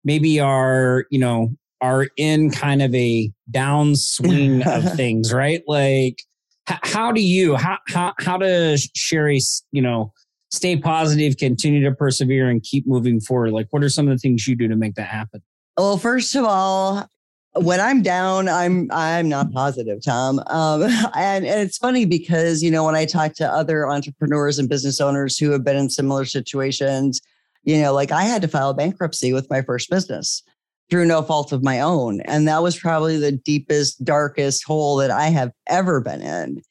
maybe 0.04 0.38
are 0.38 1.06
you 1.10 1.18
know 1.18 1.50
are 1.80 2.06
in 2.16 2.52
kind 2.52 2.80
of 2.80 2.94
a 2.94 3.32
downswing 3.50 4.64
of 4.72 4.94
things, 4.94 5.32
right? 5.32 5.64
Like, 5.66 6.22
h- 6.70 6.78
how 6.82 7.12
do 7.12 7.22
you 7.22 7.56
how 7.56 7.78
how 7.88 8.14
how 8.18 8.38
does 8.38 8.90
Sherry 8.94 9.40
you 9.72 9.82
know 9.82 10.12
stay 10.50 10.76
positive, 10.76 11.36
continue 11.36 11.82
to 11.84 11.94
persevere, 11.94 12.48
and 12.48 12.62
keep 12.62 12.86
moving 12.86 13.20
forward? 13.20 13.52
Like, 13.52 13.66
what 13.70 13.82
are 13.82 13.88
some 13.88 14.08
of 14.08 14.14
the 14.14 14.18
things 14.18 14.46
you 14.46 14.56
do 14.56 14.68
to 14.68 14.76
make 14.76 14.94
that 14.94 15.08
happen? 15.08 15.42
Well, 15.76 15.98
first 15.98 16.34
of 16.34 16.44
all, 16.44 17.08
when 17.54 17.80
I'm 17.80 18.02
down, 18.02 18.48
I'm 18.48 18.90
I'm 18.90 19.28
not 19.28 19.52
positive, 19.52 20.02
Tom. 20.04 20.40
Um, 20.46 20.82
and, 21.14 21.46
and 21.46 21.60
it's 21.60 21.78
funny 21.78 22.04
because 22.04 22.62
you 22.62 22.70
know 22.70 22.84
when 22.84 22.94
I 22.94 23.04
talk 23.04 23.34
to 23.34 23.48
other 23.48 23.88
entrepreneurs 23.88 24.58
and 24.58 24.68
business 24.68 25.00
owners 25.00 25.38
who 25.38 25.50
have 25.50 25.64
been 25.64 25.76
in 25.76 25.90
similar 25.90 26.24
situations, 26.24 27.20
you 27.64 27.80
know, 27.80 27.92
like 27.92 28.12
I 28.12 28.22
had 28.22 28.42
to 28.42 28.48
file 28.48 28.74
bankruptcy 28.74 29.32
with 29.32 29.48
my 29.50 29.62
first 29.62 29.90
business 29.90 30.42
through 30.90 31.06
no 31.06 31.22
fault 31.22 31.52
of 31.52 31.62
my 31.62 31.80
own, 31.80 32.20
and 32.22 32.46
that 32.46 32.62
was 32.62 32.78
probably 32.78 33.16
the 33.16 33.32
deepest, 33.32 34.04
darkest 34.04 34.64
hole 34.64 34.96
that 34.96 35.10
I 35.10 35.26
have 35.26 35.52
ever 35.66 36.00
been 36.00 36.22
in. 36.22 36.62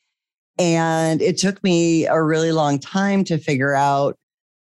And 0.57 1.21
it 1.21 1.37
took 1.37 1.61
me 1.63 2.05
a 2.05 2.21
really 2.21 2.51
long 2.51 2.79
time 2.79 3.23
to 3.25 3.37
figure 3.37 3.75
out 3.75 4.17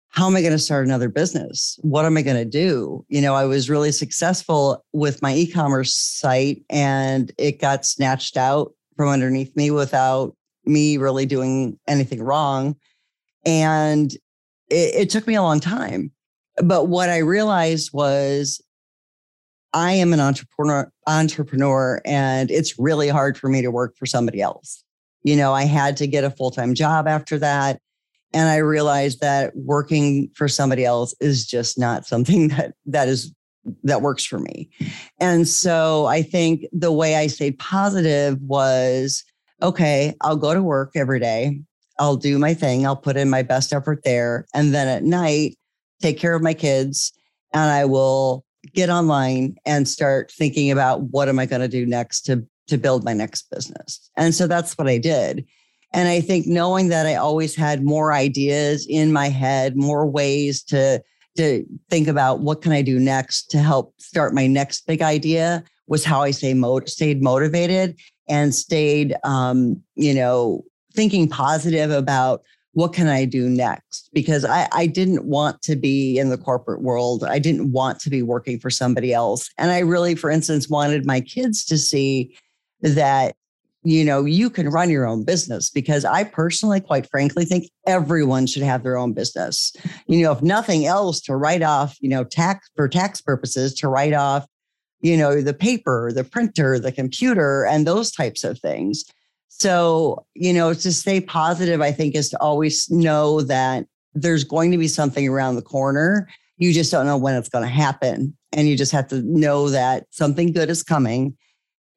how 0.10 0.28
am 0.28 0.36
I 0.36 0.42
going 0.42 0.54
to 0.54 0.60
start 0.60 0.86
another 0.86 1.10
business? 1.10 1.78
What 1.82 2.06
am 2.06 2.18
I 2.18 2.24
going 2.24 2.38
to 2.38 2.46
do? 2.46 3.06
You 3.08 3.22
know, 3.22 3.36
I 3.36 3.46
was 3.46 3.70
really 3.70 3.92
successful 3.92 4.84
with 4.92 5.22
my 5.22 5.36
e 5.36 5.50
commerce 5.50 5.94
site 5.94 6.64
and 6.70 7.32
it 7.38 7.62
got 7.62 7.86
snatched 7.86 8.36
out 8.36 8.74
from 8.96 9.10
underneath 9.10 9.56
me 9.56 9.70
without 9.70 10.36
me 10.66 10.98
really 10.98 11.26
doing 11.26 11.78
anything 11.88 12.22
wrong. 12.22 12.76
And 13.46 14.12
it, 14.70 14.96
it 14.96 15.10
took 15.10 15.28
me 15.28 15.36
a 15.36 15.44
long 15.44 15.60
time. 15.60 16.12
But 16.64 16.86
what 16.86 17.10
I 17.10 17.20
realized 17.20 17.92
was 17.94 18.62
I 19.78 19.92
am 19.92 20.12
an 20.12 20.20
entrepreneur 20.20 20.92
entrepreneur 21.06 22.02
and 22.04 22.50
it's 22.50 22.80
really 22.80 23.10
hard 23.10 23.38
for 23.38 23.48
me 23.48 23.62
to 23.62 23.70
work 23.70 23.96
for 23.96 24.08
somebody 24.08 24.42
else. 24.42 24.84
You 25.22 25.36
know, 25.36 25.54
I 25.54 25.66
had 25.66 25.96
to 25.98 26.08
get 26.08 26.24
a 26.24 26.32
full-time 26.32 26.74
job 26.74 27.08
after 27.08 27.38
that. 27.38 27.80
And 28.34 28.50
I 28.50 28.58
realized 28.58 29.22
that 29.22 29.56
working 29.56 30.32
for 30.34 30.48
somebody 30.48 30.84
else 30.84 31.14
is 31.22 31.46
just 31.46 31.78
not 31.78 32.08
something 32.08 32.48
that 32.56 32.74
that 32.88 33.08
is 33.08 33.32
that 33.84 34.02
works 34.02 34.26
for 34.26 34.40
me. 34.40 34.68
And 35.20 35.48
so 35.48 36.08
I 36.08 36.24
think 36.24 36.66
the 36.72 36.92
way 36.92 37.16
I 37.16 37.28
stayed 37.28 37.60
positive 37.60 38.42
was 38.42 39.24
okay, 39.62 40.16
I'll 40.22 40.38
go 40.38 40.56
to 40.56 40.64
work 40.64 40.94
every 40.96 41.20
day. 41.20 41.62
I'll 42.00 42.16
do 42.16 42.40
my 42.40 42.56
thing. 42.56 42.88
I'll 42.88 42.96
put 42.96 43.16
in 43.16 43.30
my 43.30 43.44
best 43.44 43.74
effort 43.74 44.02
there. 44.04 44.48
And 44.56 44.74
then 44.74 44.88
at 44.88 45.04
night, 45.04 45.56
take 46.02 46.18
care 46.18 46.34
of 46.34 46.42
my 46.42 46.56
kids 46.56 47.14
and 47.54 47.70
I 47.70 47.86
will 47.86 48.44
get 48.74 48.90
online 48.90 49.56
and 49.66 49.88
start 49.88 50.32
thinking 50.32 50.72
about 50.72 51.02
what 51.04 51.30
am 51.30 51.40
I 51.40 51.46
going 51.46 51.62
to 51.62 51.68
do 51.68 51.86
next 51.86 52.22
to 52.22 52.46
to 52.68 52.78
build 52.78 53.06
my 53.06 53.14
next 53.14 53.50
business. 53.50 54.10
And 54.18 54.36
so 54.36 54.46
that's 54.46 54.78
what 54.78 54.88
I 54.88 54.98
did. 54.98 55.46
And 55.94 56.10
I 56.10 56.20
think 56.20 56.48
knowing 56.48 56.90
that 56.90 57.06
I 57.06 57.16
always 57.16 57.56
had 57.56 57.84
more 57.84 58.12
ideas 58.12 58.86
in 58.90 59.14
my 59.14 59.30
head, 59.30 59.78
more 59.78 60.06
ways 60.06 60.64
to 60.64 61.02
to 61.38 61.64
think 61.90 62.08
about 62.08 62.40
what 62.40 62.62
can 62.62 62.72
I 62.72 62.82
do 62.82 63.00
next 63.00 63.52
to 63.52 63.60
help 63.60 63.94
start 64.00 64.34
my 64.34 64.48
next 64.48 64.88
big 64.88 65.02
idea 65.02 65.64
was 65.88 66.04
how 66.04 66.22
I 66.24 66.32
stay 66.32 66.54
mo- 66.54 66.86
stayed 66.86 67.22
motivated 67.22 67.96
and 68.28 68.54
stayed, 68.54 69.16
um, 69.24 69.82
you 69.96 70.14
know, 70.14 70.66
thinking 70.94 71.30
positive 71.30 71.92
about 71.92 72.42
what 72.78 72.94
can 72.94 73.08
I 73.08 73.26
do 73.26 73.50
next? 73.50 74.12
Because 74.14 74.46
I, 74.46 74.68
I 74.72 74.86
didn't 74.86 75.26
want 75.26 75.64
to 75.64 75.76
be 75.76 76.20
in 76.20 76.30
the 76.30 76.38
corporate 76.38 76.84
world. 76.84 77.24
I 77.24 77.40
didn't 77.40 77.72
want 77.72 78.00
to 78.02 78.12
be 78.12 78.22
working 78.22 78.60
for 78.60 78.70
somebody 78.70 79.12
else. 79.14 79.50
And 79.58 79.72
I 79.72 79.80
really, 79.80 80.14
for 80.14 80.30
instance, 80.30 80.70
wanted 80.70 81.04
my 81.04 81.20
kids 81.20 81.66
to 81.66 81.78
see 81.80 82.38
that 82.82 83.36
you 83.84 84.04
know, 84.04 84.26
you 84.26 84.50
can 84.50 84.70
run 84.70 84.92
your 84.92 85.08
own 85.08 85.24
business 85.24 85.72
because 85.72 86.06
I 86.06 86.24
personally, 86.26 86.80
quite 86.80 87.10
frankly, 87.10 87.46
think 87.46 87.72
everyone 87.88 88.46
should 88.46 88.64
have 88.64 88.84
their 88.84 88.98
own 88.98 89.14
business. 89.14 89.72
You 90.08 90.22
know, 90.22 90.34
if 90.34 90.44
nothing 90.44 90.86
else, 90.86 91.22
to 91.22 91.36
write 91.36 91.64
off, 91.64 91.96
you 92.00 92.10
know, 92.10 92.26
tax 92.26 92.70
for 92.76 92.88
tax 92.88 93.22
purposes, 93.22 93.74
to 93.76 93.88
write 93.88 94.14
off 94.14 94.46
you 95.00 95.16
know, 95.16 95.42
the 95.42 95.54
paper, 95.54 96.12
the 96.12 96.24
printer, 96.24 96.80
the 96.80 96.92
computer, 96.92 97.66
and 97.66 97.86
those 97.86 98.12
types 98.12 98.44
of 98.44 98.60
things. 98.60 99.06
So, 99.50 100.26
you 100.34 100.54
know, 100.54 100.74
to 100.74 100.94
stay 100.94 101.22
positive, 101.22 101.82
I 101.82 101.92
think 101.92 102.16
is 102.16 102.30
to 102.30 102.42
always 102.42 102.90
know 102.92 103.42
that 103.42 103.86
there's 104.14 104.44
going 104.44 104.72
to 104.72 104.78
be 104.78 104.88
something 104.88 105.28
around 105.28 105.56
the 105.56 105.62
corner. 105.62 106.28
You 106.58 106.74
just 106.74 106.92
don't 106.92 107.06
know 107.06 107.18
when 107.18 107.36
it's 107.36 107.50
going 107.50 107.64
to 107.64 107.70
happen. 107.70 108.36
And 108.52 108.68
you 108.68 108.78
just 108.78 108.92
have 108.92 109.08
to 109.10 109.22
know 109.22 109.70
that 109.70 110.06
something 110.12 110.52
good 110.52 110.70
is 110.70 110.84
coming. 110.84 111.36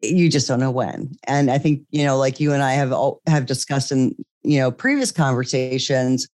You 0.02 0.28
just 0.30 0.48
don't 0.48 0.60
know 0.60 0.70
when. 0.70 1.12
And 1.26 1.50
I 1.50 1.58
think, 1.58 1.82
you 1.90 2.04
know, 2.04 2.16
like 2.16 2.40
you 2.40 2.52
and 2.52 2.62
I 2.62 2.72
have 2.72 2.92
all, 2.92 3.20
have 3.26 3.46
discussed 3.46 3.92
in, 3.92 4.14
you 4.42 4.58
know, 4.58 4.70
previous 4.70 5.12
conversations, 5.12 6.28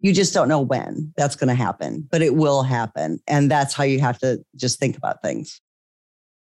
you 0.00 0.12
just 0.12 0.32
don't 0.32 0.48
know 0.48 0.60
when 0.60 1.12
that's 1.16 1.34
going 1.34 1.48
to 1.48 1.54
happen, 1.54 2.06
but 2.10 2.22
it 2.22 2.36
will 2.36 2.62
happen. 2.62 3.18
And 3.26 3.50
that's 3.50 3.74
how 3.74 3.84
you 3.84 4.00
have 4.00 4.18
to 4.20 4.44
just 4.56 4.78
think 4.78 4.96
about 4.96 5.22
things. 5.22 5.60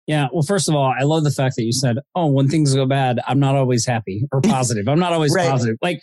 Yeah. 0.06 0.28
Well, 0.32 0.42
first 0.42 0.68
of 0.68 0.74
all, 0.74 0.92
I 0.98 1.04
love 1.04 1.24
the 1.24 1.30
fact 1.30 1.56
that 1.56 1.64
you 1.64 1.72
said, 1.72 1.98
oh, 2.14 2.26
when 2.26 2.48
things 2.48 2.74
go 2.74 2.86
bad, 2.86 3.20
I'm 3.26 3.38
not 3.38 3.54
always 3.54 3.86
happy 3.86 4.26
or 4.32 4.40
positive. 4.42 4.88
I'm 4.88 4.98
not 4.98 5.12
always 5.12 5.34
right. 5.34 5.48
positive. 5.48 5.76
Like, 5.80 6.02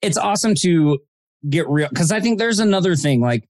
it's 0.00 0.16
awesome 0.16 0.54
to 0.56 0.98
get 1.48 1.68
real 1.68 1.88
because 1.88 2.12
I 2.12 2.20
think 2.20 2.38
there's 2.38 2.60
another 2.60 2.94
thing. 2.94 3.20
Like, 3.20 3.48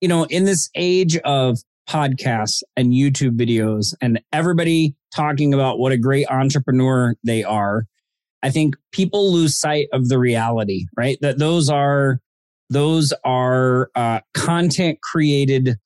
you 0.00 0.08
know, 0.08 0.24
in 0.24 0.44
this 0.44 0.70
age 0.74 1.16
of 1.18 1.58
podcasts 1.88 2.62
and 2.76 2.92
YouTube 2.92 3.38
videos 3.38 3.94
and 4.00 4.20
everybody 4.32 4.94
talking 5.14 5.54
about 5.54 5.78
what 5.78 5.92
a 5.92 5.96
great 5.96 6.28
entrepreneur 6.30 7.14
they 7.24 7.44
are, 7.44 7.86
I 8.42 8.50
think 8.50 8.76
people 8.92 9.32
lose 9.32 9.56
sight 9.56 9.88
of 9.92 10.08
the 10.08 10.18
reality, 10.18 10.86
right? 10.96 11.18
That 11.20 11.38
those 11.38 11.70
are 11.70 12.20
those 12.70 13.12
are 13.24 13.90
uh, 13.94 14.20
content 14.34 15.00
created 15.00 15.78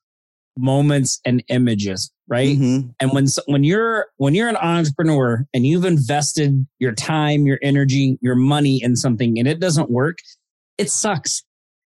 moments 0.57 1.21
and 1.25 1.43
images 1.49 2.11
right? 2.29 2.57
Mm-hmm. 2.57 2.89
and 3.01 3.13
when 3.13 3.27
when 3.47 3.65
you're 3.65 4.07
when 4.17 4.35
you're 4.35 4.49
an 4.49 4.57
entrepreneur 4.57 5.47
and 5.53 5.67
you've 5.67 5.85
invested 5.85 6.67
your 6.79 6.93
time 6.93 7.47
your 7.47 7.59
energy 7.63 8.19
your 8.23 8.35
money 8.35 8.83
in 8.83 8.97
something 8.97 9.39
and 9.39 9.49
it 9.49 9.61
doesn't 9.61 9.91
work 9.91 10.19
it 10.79 10.91
sucks. 10.91 11.45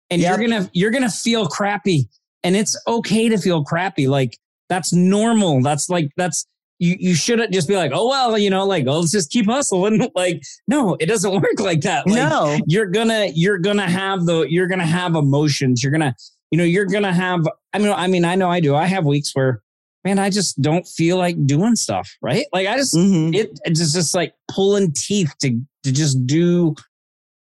And 0.10 0.22
yep. 0.22 0.38
you're 0.38 0.48
gonna 0.48 0.70
you're 0.74 0.92
gonna 0.92 1.10
feel 1.10 1.48
crappy. 1.48 2.08
And 2.44 2.56
it's 2.56 2.80
okay 2.88 3.30
to 3.30 3.38
feel 3.38 3.64
crappy. 3.64 4.08
Like 4.08 4.38
that's 4.70 4.94
normal. 4.94 5.62
That's 5.62 5.90
like 5.90 6.12
that's 6.18 6.46
you 6.80 6.96
you 7.00 7.16
shouldn't 7.16 7.54
just 7.54 7.68
be 7.68 7.76
like 7.76 7.92
oh 7.94 8.10
well 8.10 8.38
you 8.38 8.50
know 8.50 8.66
like 8.66 8.86
oh 8.88 9.00
let's 9.00 9.12
just 9.12 9.32
keep 9.32 9.46
hustling. 9.46 10.10
Like 10.16 10.44
no 10.68 10.96
it 11.00 11.08
doesn't 11.08 11.32
work 11.42 11.60
like 11.60 11.82
that. 11.82 12.06
Like, 12.06 12.16
no. 12.16 12.60
you're 12.68 12.88
gonna 12.88 13.28
you're 13.34 13.58
gonna 13.58 13.90
have 13.90 14.26
the 14.26 14.42
you're 14.50 14.68
gonna 14.68 14.86
have 14.86 15.16
emotions. 15.16 15.82
You're 15.82 15.92
gonna 15.92 16.16
you 16.54 16.58
know, 16.58 16.66
you're 16.66 16.86
going 16.86 17.02
to 17.02 17.12
have, 17.12 17.48
I 17.74 17.80
mean, 17.80 17.92
I 17.92 18.08
mean, 18.08 18.26
I 18.26 18.36
know 18.36 18.50
I 18.50 18.60
do. 18.60 18.76
I 18.76 18.86
have 18.86 19.06
weeks 19.06 19.32
where, 19.34 19.62
man, 20.04 20.20
I 20.20 20.30
just 20.30 20.62
don't 20.62 20.88
feel 20.88 21.18
like 21.18 21.46
doing 21.46 21.76
stuff, 21.76 22.16
right? 22.22 22.46
Like 22.54 22.68
I 22.68 22.78
just, 22.78 22.94
mm-hmm. 22.94 23.34
it, 23.34 23.60
it's 23.66 23.94
just 23.94 24.14
like 24.14 24.34
pulling 24.50 24.92
teeth 24.92 25.34
to, 25.42 25.60
to 25.84 25.92
just 25.92 26.26
do 26.28 26.76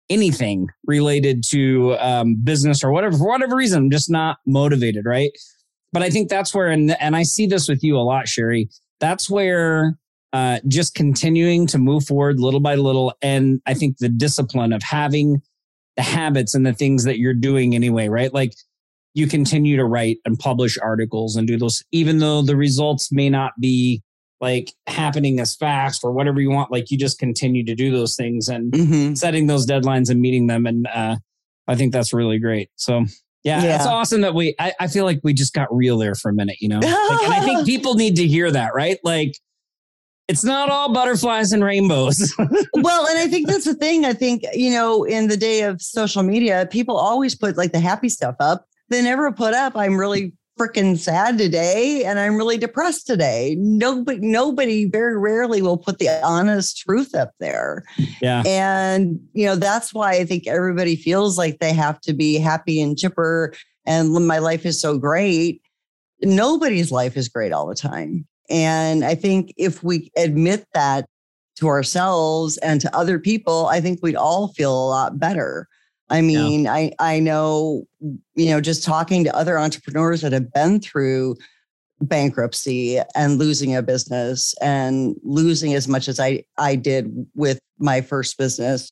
anything 0.09 0.69
related 0.87 1.43
to 1.49 1.97
um, 1.99 2.37
business 2.37 2.85
or 2.85 2.93
whatever, 2.93 3.19
for 3.19 3.29
whatever 3.29 3.57
reason, 3.57 3.85
I'm 3.85 3.91
just 3.91 4.11
not 4.11 4.39
motivated, 4.47 5.05
right? 5.05 5.33
But 5.93 6.03
I 6.03 6.11
think 6.11 6.29
that's 6.29 6.55
where, 6.55 6.69
and, 6.69 6.97
and 7.01 7.17
I 7.17 7.23
see 7.23 7.47
this 7.47 7.69
with 7.69 7.83
you 7.83 7.97
a 7.97 8.01
lot, 8.01 8.29
Sherry, 8.29 8.69
that's 9.01 9.29
where 9.29 9.99
uh, 10.33 10.61
just 10.69 10.95
continuing 10.95 11.67
to 11.69 11.79
move 11.79 12.05
forward 12.05 12.39
little 12.39 12.61
by 12.61 12.75
little. 12.75 13.15
And 13.23 13.61
I 13.67 13.75
think 13.75 13.99
the 13.99 14.09
discipline 14.09 14.73
of 14.73 14.83
having 14.83 15.43
the 15.97 16.03
habits 16.03 16.55
and 16.55 16.67
the 16.67 16.73
things 16.73 17.05
that 17.05 17.19
you're 17.19 17.35
doing 17.35 17.75
anyway, 17.75 18.09
right? 18.09 18.33
Like 18.33 18.55
you 19.17 19.27
continue 19.27 19.77
to 19.77 19.85
write 19.87 20.19
and 20.27 20.39
publish 20.39 20.77
articles 20.77 21.37
and 21.37 21.49
do 21.49 21.57
those, 21.57 21.83
even 21.91 22.19
though 22.19 22.43
the 22.43 22.55
results 22.55 23.11
may 23.11 23.31
not 23.31 23.53
be 23.59 24.03
like 24.43 24.75
happening 24.87 25.41
as 25.41 25.57
fast 25.57 26.05
or 26.05 26.13
whatever 26.13 26.39
you 26.39 26.51
want. 26.51 26.71
Like 26.71 26.91
you 26.91 26.99
just 26.99 27.19
continue 27.19 27.65
to 27.65 27.75
do 27.75 27.91
those 27.91 28.15
things 28.15 28.49
and 28.49 28.71
mm-hmm. 28.71 29.15
setting 29.15 29.47
those 29.47 29.67
deadlines 29.67 30.11
and 30.11 30.21
meeting 30.21 30.49
them. 30.49 30.67
And 30.67 30.87
uh, 30.87 31.17
I 31.67 31.77
think 31.77 31.95
that's 31.95 32.13
really 32.13 32.39
great. 32.39 32.69
So 32.77 33.07
yeah, 33.43 33.63
yeah, 33.63 33.77
it's 33.77 33.87
awesome 33.87 34.21
that 34.21 34.35
we. 34.35 34.55
I, 34.59 34.75
I, 34.81 34.87
feel 34.89 35.05
like 35.05 35.21
we 35.23 35.33
just 35.33 35.55
got 35.55 35.75
real 35.75 35.97
there 35.97 36.15
for 36.15 36.31
a 36.31 36.35
minute, 36.35 36.57
you 36.61 36.69
know. 36.69 36.81
Like, 36.81 37.23
and 37.23 37.33
I 37.33 37.41
think 37.41 37.65
people 37.67 37.95
need 37.95 38.17
to 38.17 38.27
hear 38.27 38.51
that, 38.51 38.75
right? 38.75 38.99
Like, 39.03 39.39
it's 40.29 40.45
not 40.45 40.69
all 40.69 40.93
butterflies 40.93 41.53
and 41.53 41.63
rainbows. 41.63 42.35
well, 42.75 43.07
and 43.07 43.19
I 43.19 43.29
think 43.29 43.47
that's 43.47 43.65
the 43.65 43.75
thing. 43.75 44.05
I 44.05 44.15
think 44.15 44.43
you 44.53 44.73
know, 44.73 45.05
in 45.05 45.29
the 45.29 45.37
day 45.37 45.63
of 45.63 45.81
social 45.81 46.25
media, 46.25 46.69
people 46.71 46.97
always 46.97 47.37
put 47.37 47.57
like 47.57 47.71
the 47.71 47.79
happy 47.79 48.09
stuff 48.09 48.35
up, 48.41 48.67
they 48.89 49.03
never 49.03 49.33
put 49.33 49.55
up, 49.55 49.77
I'm 49.77 49.99
really 49.99 50.33
freaking 50.59 50.97
sad 50.97 51.37
today 51.37 52.05
and 52.05 52.19
I'm 52.19 52.37
really 52.37 52.57
depressed 52.57 53.07
today. 53.07 53.57
Nobody, 53.59 54.19
nobody 54.21 54.87
very 54.87 55.19
rarely 55.19 55.61
will 55.61 55.77
put 55.77 55.99
the 55.99 56.09
honest 56.25 56.79
truth 56.79 57.15
up 57.15 57.33
there. 57.41 57.85
Yeah. 58.23 58.43
And, 58.47 59.21
you 59.35 59.45
know, 59.45 59.57
that's 59.57 59.93
why 59.93 60.13
I 60.13 60.25
think 60.25 60.47
everybody 60.47 60.97
feels 60.97 61.37
like 61.37 61.59
they 61.59 61.75
have 61.75 62.01
to 62.03 62.15
be 62.15 62.39
happy 62.39 62.81
and 62.81 62.97
chipper 62.97 63.53
and 63.85 64.13
my 64.27 64.39
life 64.39 64.67
is 64.67 64.81
so 64.81 64.99
great. 64.99 65.63
Nobody's 66.23 66.91
life 66.91 67.17
is 67.17 67.29
great 67.29 67.53
all 67.53 67.67
the 67.67 67.75
time. 67.75 68.27
And 68.49 69.05
I 69.05 69.15
think 69.15 69.53
if 69.57 69.83
we 69.83 70.11
admit 70.17 70.67
that 70.73 71.07
to 71.57 71.69
ourselves 71.69 72.59
and 72.59 72.81
to 72.81 72.97
other 72.97 73.19
people, 73.19 73.67
I 73.67 73.81
think 73.81 74.01
we'd 74.03 74.17
all 74.17 74.49
feel 74.49 74.73
a 74.73 74.89
lot 74.89 75.19
better. 75.19 75.69
I 76.09 76.21
mean, 76.21 76.65
yeah. 76.65 76.73
I 76.73 76.93
I 76.99 77.21
know, 77.21 77.85
you 78.35 78.51
know, 78.51 78.61
just 78.61 78.85
talking 78.85 79.25
to 79.25 79.37
other 79.37 79.59
entrepreneurs 79.59 80.21
that 80.23 80.33
have 80.33 80.53
been 80.53 80.81
through 80.81 81.37
bankruptcy 82.01 83.01
and 83.15 83.39
losing 83.39 83.75
a 83.75 83.83
business 83.83 84.55
and 84.61 85.17
losing 85.23 85.75
as 85.75 85.89
much 85.89 86.09
as 86.09 86.21
I 86.21 86.45
I 86.59 86.77
did 86.77 87.27
with 87.35 87.59
my 87.79 88.01
first 88.01 88.39
business, 88.39 88.91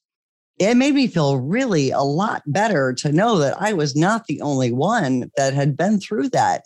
it 0.58 0.74
made 0.76 0.94
me 0.94 1.06
feel 1.06 1.38
really 1.38 1.90
a 1.90 2.00
lot 2.00 2.42
better 2.46 2.92
to 2.94 3.12
know 3.12 3.38
that 3.38 3.60
I 3.60 3.72
was 3.72 3.94
not 3.94 4.26
the 4.26 4.40
only 4.40 4.72
one 4.72 5.30
that 5.36 5.54
had 5.54 5.76
been 5.76 6.00
through 6.00 6.30
that. 6.30 6.64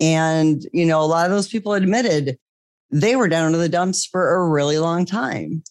And, 0.00 0.66
you 0.72 0.86
know, 0.86 1.00
a 1.02 1.06
lot 1.06 1.26
of 1.26 1.32
those 1.32 1.48
people 1.48 1.74
admitted 1.74 2.38
they 2.90 3.16
were 3.16 3.28
down 3.28 3.54
in 3.54 3.60
the 3.60 3.68
dumps 3.68 4.04
for 4.04 4.34
a 4.34 4.48
really 4.48 4.78
long 4.78 5.06
time. 5.06 5.62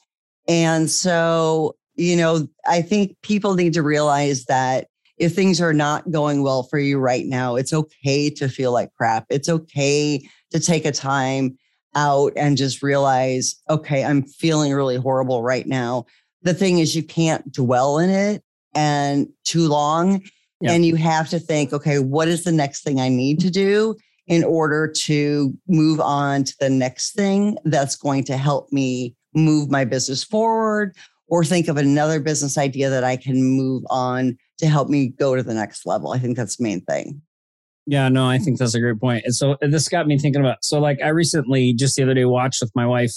And 0.48 0.90
so 0.90 1.76
you 2.02 2.16
know, 2.16 2.48
I 2.68 2.82
think 2.82 3.16
people 3.22 3.54
need 3.54 3.74
to 3.74 3.84
realize 3.84 4.46
that 4.46 4.88
if 5.18 5.36
things 5.36 5.62
are 5.62 5.74
not 5.74 6.10
going 6.10 6.42
well 6.42 6.64
for 6.64 6.80
you 6.80 6.98
right 6.98 7.28
now, 7.28 7.56
it's 7.56 7.74
okay 7.74 8.30
to 8.32 8.50
feel 8.50 8.72
like 8.72 8.94
crap. 8.96 9.28
It's 9.30 9.48
okay 9.48 10.28
to 10.50 10.60
take 10.60 10.86
a 10.86 10.92
time 10.92 11.58
out 11.94 12.34
and 12.36 12.58
just 12.58 12.82
realize, 12.82 13.56
okay, 13.70 14.04
I'm 14.04 14.24
feeling 14.24 14.74
really 14.74 14.96
horrible 14.96 15.44
right 15.44 15.68
now. 15.68 16.06
The 16.42 16.56
thing 16.56 16.80
is, 16.80 16.96
you 16.96 17.04
can't 17.04 17.52
dwell 17.52 18.00
in 18.00 18.10
it 18.10 18.44
and 18.74 19.28
too 19.44 19.68
long. 19.68 20.24
Yeah. 20.60 20.72
And 20.72 20.86
you 20.86 20.96
have 20.96 21.30
to 21.30 21.40
think, 21.40 21.72
okay, 21.72 22.00
what 22.00 22.28
is 22.28 22.44
the 22.44 22.52
next 22.52 22.84
thing 22.84 23.00
I 23.00 23.10
need 23.10 23.40
to 23.42 23.52
do 23.52 23.96
in 24.26 24.44
order 24.44 24.88
to 24.88 25.56
move 25.68 26.00
on 26.00 26.46
to 26.46 26.56
the 26.60 26.70
next 26.70 27.14
thing 27.14 27.58
that's 27.66 27.96
going 27.96 28.24
to 28.24 28.38
help 28.38 28.72
me 28.72 29.16
move 29.34 29.70
my 29.70 29.86
business 29.86 30.24
forward 30.24 30.96
or 31.32 31.46
think 31.46 31.70
of 31.70 31.78
another 31.78 32.20
business 32.20 32.58
idea 32.58 32.90
that 32.90 33.06
I 33.06 33.16
can 33.16 33.42
move 33.42 33.84
on 33.90 34.38
to 34.60 34.68
help 34.68 34.90
me 34.90 35.08
go 35.08 35.36
to 35.36 35.42
the 35.42 35.54
next 35.54 35.86
level. 35.88 36.12
I 36.12 36.20
think 36.20 36.36
that's 36.38 36.58
the 36.58 36.64
main 36.64 36.82
thing. 36.82 37.22
Yeah, 37.88 38.10
no, 38.10 38.28
I 38.28 38.38
think 38.38 38.58
mm-hmm. 38.58 38.64
that's 38.64 38.76
a 38.76 38.80
great 38.80 39.00
point. 39.00 39.24
And 39.26 39.34
so 39.34 39.58
this 39.62 39.88
got 39.88 40.06
me 40.06 40.20
thinking 40.20 40.42
about 40.42 40.64
so 40.64 40.80
like 40.80 41.00
I 41.02 41.08
recently 41.08 41.74
just 41.74 41.96
the 41.96 42.04
other 42.04 42.14
day 42.14 42.26
watched 42.26 42.62
with 42.62 42.72
my 42.76 42.86
wife 42.86 43.14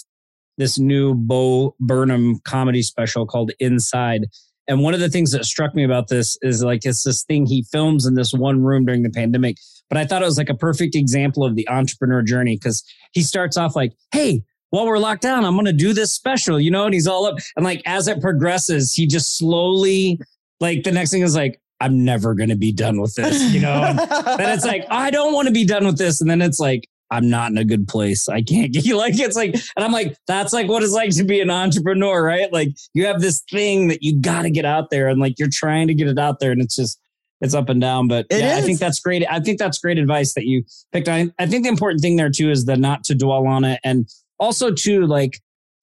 this 0.57 0.79
new 0.79 1.14
Bo 1.14 1.74
Burnham 1.81 2.38
comedy 2.44 2.83
special 2.83 3.27
called 3.27 3.50
Inside. 3.59 4.27
And 4.68 4.81
one 4.81 4.94
of 4.94 5.00
the 5.00 5.11
things 5.11 5.33
that 5.33 5.44
struck 5.44 5.74
me 5.74 5.85
about 5.85 6.09
this 6.09 6.38
is 6.40 6.62
like 6.62 6.87
it's 6.87 7.03
this 7.03 7.24
thing 7.24 7.44
he 7.44 7.64
films 7.70 8.07
in 8.07 8.14
this 8.14 8.33
one 8.33 8.62
room 8.62 8.87
during 8.87 9.03
the 9.03 9.11
pandemic. 9.11 9.57
But 9.90 9.98
I 9.98 10.07
thought 10.07 10.22
it 10.22 10.27
was 10.27 10.38
like 10.38 10.48
a 10.48 10.55
perfect 10.55 10.94
example 10.94 11.44
of 11.44 11.57
the 11.57 11.68
entrepreneur 11.68 12.22
journey 12.22 12.57
because 12.57 12.85
he 13.12 13.22
starts 13.22 13.57
off 13.57 13.74
like, 13.74 13.92
Hey, 14.12 14.44
while 14.74 14.87
we're 14.87 14.98
locked 14.98 15.22
down, 15.22 15.44
I'm 15.44 15.54
going 15.54 15.66
to 15.66 15.72
do 15.72 15.92
this 15.92 16.10
special, 16.10 16.58
you 16.58 16.68
know? 16.68 16.84
And 16.84 16.92
he's 16.92 17.06
all 17.06 17.26
up. 17.26 17.37
And 17.54 17.64
like, 17.64 17.80
as 17.87 18.08
it 18.08 18.20
progresses, 18.20 18.92
he 18.92 19.06
just 19.06 19.38
slowly, 19.38 20.20
like, 20.58 20.82
the 20.82 20.90
next 20.90 21.12
thing 21.12 21.22
is 21.22 21.37
like, 21.37 21.60
I'm 21.80 22.04
never 22.04 22.34
going 22.34 22.48
to 22.48 22.56
be 22.56 22.72
done 22.72 23.00
with 23.00 23.14
this, 23.14 23.40
you 23.54 23.60
know? 23.60 23.84
And 23.84 23.98
then 23.98 24.50
it's 24.52 24.64
like, 24.64 24.84
I 24.90 25.12
don't 25.12 25.32
want 25.32 25.46
to 25.46 25.54
be 25.54 25.64
done 25.64 25.87
with 25.87 25.96
this. 25.96 26.20
And 26.20 26.28
then 26.28 26.42
it's 26.42 26.58
like, 26.58 26.88
I'm 27.12 27.30
not 27.30 27.52
in 27.52 27.58
a 27.58 27.64
good 27.64 27.87
place. 27.87 28.28
I 28.28 28.42
can't 28.42 28.72
get 28.72 28.84
you 28.84 28.96
like 28.98 29.16
it's 29.16 29.37
like, 29.37 29.54
and 29.54 29.84
I'm 29.84 29.92
like, 29.92 30.16
that's 30.26 30.52
like 30.52 30.68
what 30.68 30.82
it's 30.82 30.92
like 30.92 31.10
to 31.10 31.24
be 31.24 31.40
an 31.40 31.50
entrepreneur, 31.50 32.24
right? 32.24 32.52
Like 32.52 32.70
you 32.94 33.06
have 33.06 33.20
this 33.20 33.42
thing 33.48 33.87
that 33.88 34.02
you 34.02 34.20
got 34.20 34.42
to 34.42 34.50
get 34.50 34.64
out 34.64 34.90
there 34.90 35.06
and 35.06 35.20
like 35.20 35.38
you're 35.38 35.48
trying 35.52 35.87
to 35.87 35.94
get 35.94 36.08
it 36.08 36.18
out 36.18 36.40
there 36.40 36.50
and 36.50 36.60
it's 36.60 36.74
just, 36.74 36.98
it's 37.40 37.54
up 37.54 37.68
and 37.68 37.80
down. 37.80 38.08
But 38.08 38.26
it 38.30 38.40
yeah, 38.40 38.56
is. 38.56 38.64
I 38.64 38.66
think 38.66 38.80
that's 38.80 38.98
great. 38.98 39.24
I 39.30 39.38
think 39.38 39.60
that's 39.60 39.78
great 39.78 39.98
advice 39.98 40.34
that 40.34 40.46
you 40.46 40.64
picked. 40.92 41.08
I, 41.08 41.30
I 41.38 41.46
think 41.46 41.62
the 41.62 41.68
important 41.68 42.00
thing 42.00 42.16
there 42.16 42.30
too 42.30 42.50
is 42.50 42.64
the 42.64 42.76
not 42.76 43.04
to 43.04 43.14
dwell 43.14 43.46
on 43.46 43.62
it 43.62 43.78
and 43.84 44.08
also 44.38 44.70
too 44.70 45.07
like 45.07 45.40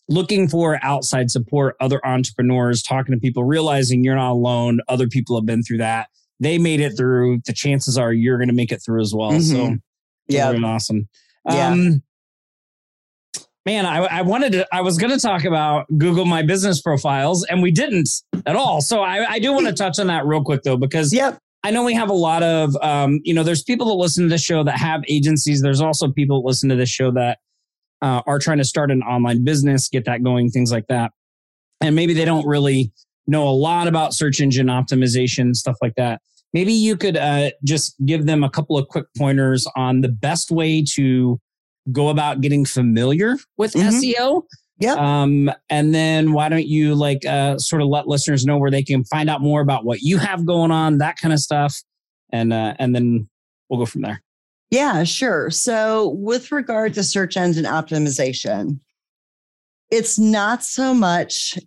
looking 0.09 0.47
for 0.47 0.79
outside 0.83 1.31
support 1.31 1.75
other 1.79 2.05
entrepreneurs 2.05 2.83
talking 2.83 3.13
to 3.13 3.19
people 3.19 3.43
realizing 3.43 4.03
you're 4.03 4.15
not 4.15 4.31
alone 4.31 4.79
other 4.87 5.07
people 5.07 5.37
have 5.37 5.45
been 5.45 5.63
through 5.63 5.77
that 5.77 6.07
they 6.39 6.57
made 6.57 6.79
it 6.79 6.91
through 6.97 7.39
the 7.45 7.53
chances 7.53 7.97
are 7.97 8.11
you're 8.11 8.37
going 8.37 8.49
to 8.49 8.53
make 8.53 8.71
it 8.71 8.81
through 8.83 9.01
as 9.01 9.13
well 9.13 9.31
mm-hmm. 9.31 9.73
so 9.73 9.77
yeah 10.27 10.51
awesome 10.63 11.07
yeah. 11.49 11.69
Um, 11.69 12.03
Man, 13.63 13.85
I, 13.85 13.99
I 14.05 14.21
wanted 14.23 14.53
to, 14.53 14.67
I 14.73 14.81
was 14.81 14.97
going 14.97 15.11
to 15.11 15.19
talk 15.19 15.45
about 15.45 15.85
Google 15.95 16.25
My 16.25 16.41
Business 16.41 16.81
profiles 16.81 17.45
and 17.45 17.61
we 17.61 17.69
didn't 17.69 18.09
at 18.47 18.55
all. 18.55 18.81
So 18.81 19.03
I, 19.03 19.33
I 19.33 19.39
do 19.39 19.53
want 19.53 19.67
to 19.67 19.73
touch 19.73 19.99
on 19.99 20.07
that 20.07 20.25
real 20.25 20.43
quick 20.43 20.63
though, 20.63 20.77
because 20.77 21.13
yep. 21.13 21.37
I 21.63 21.69
know 21.69 21.83
we 21.83 21.93
have 21.93 22.09
a 22.09 22.13
lot 22.13 22.41
of, 22.41 22.75
um, 22.77 23.19
you 23.23 23.35
know, 23.35 23.43
there's 23.43 23.61
people 23.61 23.87
that 23.89 23.93
listen 23.93 24.23
to 24.23 24.29
this 24.29 24.41
show 24.41 24.63
that 24.63 24.77
have 24.77 25.03
agencies. 25.07 25.61
There's 25.61 25.79
also 25.79 26.11
people 26.11 26.41
that 26.41 26.47
listen 26.47 26.69
to 26.69 26.75
this 26.75 26.89
show 26.89 27.11
that 27.11 27.37
uh, 28.01 28.21
are 28.25 28.39
trying 28.39 28.57
to 28.57 28.63
start 28.63 28.91
an 28.91 29.03
online 29.03 29.43
business, 29.43 29.89
get 29.89 30.05
that 30.05 30.23
going, 30.23 30.49
things 30.49 30.71
like 30.71 30.87
that. 30.87 31.11
And 31.81 31.95
maybe 31.95 32.13
they 32.13 32.25
don't 32.25 32.45
really 32.45 32.91
know 33.27 33.47
a 33.47 33.51
lot 33.51 33.87
about 33.87 34.13
search 34.13 34.41
engine 34.41 34.67
optimization, 34.67 35.55
stuff 35.55 35.77
like 35.81 35.95
that. 35.95 36.21
Maybe 36.53 36.73
you 36.73 36.97
could 36.97 37.15
uh, 37.15 37.51
just 37.63 37.95
give 38.05 38.25
them 38.25 38.43
a 38.43 38.49
couple 38.49 38.77
of 38.77 38.87
quick 38.87 39.05
pointers 39.17 39.67
on 39.75 40.01
the 40.01 40.09
best 40.09 40.51
way 40.51 40.83
to 40.95 41.39
go 41.91 42.09
about 42.09 42.41
getting 42.41 42.65
familiar 42.65 43.37
with 43.57 43.73
mm-hmm. 43.73 43.89
SEO. 43.89 44.43
Yeah. 44.79 44.95
Um, 44.95 45.51
and 45.69 45.93
then 45.93 46.33
why 46.33 46.49
don't 46.49 46.67
you 46.67 46.95
like 46.95 47.25
uh, 47.25 47.57
sort 47.59 47.81
of 47.81 47.87
let 47.87 48.07
listeners 48.07 48.45
know 48.45 48.57
where 48.57 48.71
they 48.71 48.83
can 48.83 49.03
find 49.05 49.29
out 49.29 49.41
more 49.41 49.61
about 49.61 49.85
what 49.85 50.01
you 50.01 50.17
have 50.17 50.45
going 50.45 50.71
on, 50.71 50.97
that 50.97 51.17
kind 51.17 51.33
of 51.33 51.39
stuff, 51.39 51.81
and 52.33 52.51
uh, 52.51 52.73
and 52.79 52.95
then 52.95 53.29
we'll 53.69 53.79
go 53.79 53.85
from 53.85 54.01
there. 54.01 54.23
Yeah, 54.71 55.03
sure. 55.03 55.49
So 55.49 56.09
with 56.09 56.51
regard 56.51 56.93
to 56.95 57.03
search 57.03 57.37
engine 57.37 57.65
optimization, 57.65 58.79
it's 59.91 60.17
not 60.17 60.63
so 60.63 60.93
much 60.93 61.57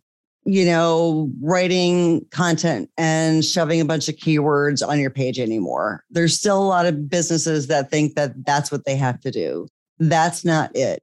you 0.46 0.66
know, 0.66 1.30
writing 1.40 2.24
content 2.30 2.90
and 2.98 3.44
shoving 3.44 3.80
a 3.80 3.84
bunch 3.84 4.08
of 4.08 4.16
keywords 4.16 4.86
on 4.86 5.00
your 5.00 5.10
page 5.10 5.38
anymore. 5.38 6.04
There's 6.10 6.34
still 6.34 6.62
a 6.62 6.66
lot 6.66 6.86
of 6.86 7.08
businesses 7.08 7.66
that 7.68 7.90
think 7.90 8.14
that 8.14 8.44
that's 8.44 8.70
what 8.70 8.84
they 8.84 8.96
have 8.96 9.20
to 9.20 9.30
do. 9.30 9.68
That's 9.98 10.44
not 10.44 10.74
it. 10.76 11.02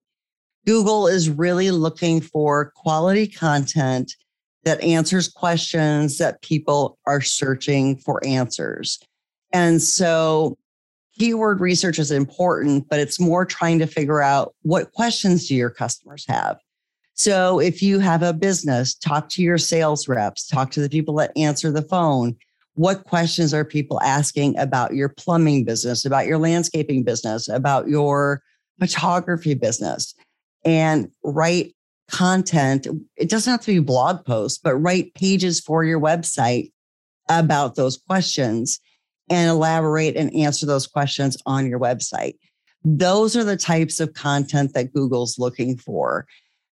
Google 0.67 1.07
is 1.07 1.29
really 1.29 1.71
looking 1.71 2.21
for 2.21 2.71
quality 2.75 3.27
content 3.27 4.13
that 4.63 4.81
answers 4.83 5.27
questions 5.27 6.19
that 6.19 6.43
people 6.43 6.99
are 7.07 7.21
searching 7.21 7.97
for 7.97 8.23
answers. 8.23 8.99
And 9.51 9.81
so 9.81 10.55
keyword 11.17 11.59
research 11.59 11.99
is 11.99 12.11
important, 12.11 12.87
but 12.89 12.99
it's 12.99 13.19
more 13.19 13.45
trying 13.45 13.79
to 13.79 13.87
figure 13.87 14.21
out 14.21 14.53
what 14.61 14.91
questions 14.93 15.47
do 15.47 15.55
your 15.55 15.69
customers 15.69 16.25
have? 16.27 16.57
So 17.13 17.59
if 17.59 17.81
you 17.81 17.99
have 17.99 18.23
a 18.23 18.33
business, 18.33 18.95
talk 18.95 19.29
to 19.29 19.43
your 19.43 19.57
sales 19.57 20.07
reps, 20.07 20.47
talk 20.47 20.71
to 20.71 20.81
the 20.81 20.89
people 20.89 21.15
that 21.15 21.31
answer 21.35 21.71
the 21.71 21.83
phone. 21.83 22.35
What 22.75 23.03
questions 23.03 23.53
are 23.53 23.65
people 23.65 24.01
asking 24.01 24.57
about 24.57 24.95
your 24.95 25.09
plumbing 25.09 25.65
business, 25.65 26.05
about 26.05 26.25
your 26.25 26.37
landscaping 26.37 27.03
business, 27.03 27.49
about 27.49 27.87
your 27.87 28.41
photography 28.79 29.53
business 29.53 30.15
and 30.65 31.11
write 31.23 31.75
content. 32.09 32.87
It 33.15 33.29
doesn't 33.29 33.51
have 33.51 33.61
to 33.61 33.67
be 33.67 33.79
blog 33.79 34.25
posts, 34.25 34.57
but 34.57 34.75
write 34.75 35.13
pages 35.13 35.59
for 35.59 35.83
your 35.83 35.99
website 35.99 36.71
about 37.29 37.75
those 37.75 37.97
questions 37.97 38.79
and 39.31 39.49
elaborate 39.49 40.17
and 40.17 40.35
answer 40.35 40.65
those 40.65 40.85
questions 40.85 41.37
on 41.45 41.65
your 41.65 41.79
website. 41.79 42.37
Those 42.83 43.35
are 43.37 43.43
the 43.45 43.57
types 43.57 43.99
of 43.99 44.13
content 44.13 44.73
that 44.73 44.93
Google's 44.93 45.39
looking 45.39 45.77
for. 45.77 46.27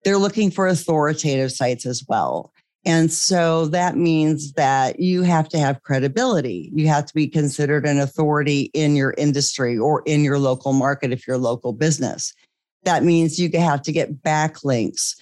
They're 0.03 0.17
looking 0.17 0.51
for 0.51 0.67
authoritative 0.67 1.51
sites 1.51 1.85
as 1.85 2.05
well. 2.07 2.53
And 2.85 3.11
so 3.11 3.65
that 3.67 3.97
means 3.97 4.53
that 4.53 4.99
you 4.99 5.23
have 5.23 5.49
to 5.49 5.59
have 5.59 5.81
credibility. 5.81 6.71
You 6.73 6.87
have 6.87 7.05
to 7.07 7.13
be 7.13 7.27
considered 7.27 7.85
an 7.85 7.99
authority 7.99 8.69
in 8.73 8.95
your 8.95 9.15
industry 9.17 9.77
or 9.77 10.03
in 10.05 10.23
your 10.23 10.37
local 10.37 10.71
market 10.71 11.11
if 11.11 11.27
you're 11.27 11.37
a 11.37 11.39
local 11.39 11.73
business. 11.73 12.33
That 12.83 13.03
means 13.03 13.39
you 13.39 13.49
have 13.55 13.81
to 13.81 13.91
get 13.91 14.21
backlinks 14.21 15.15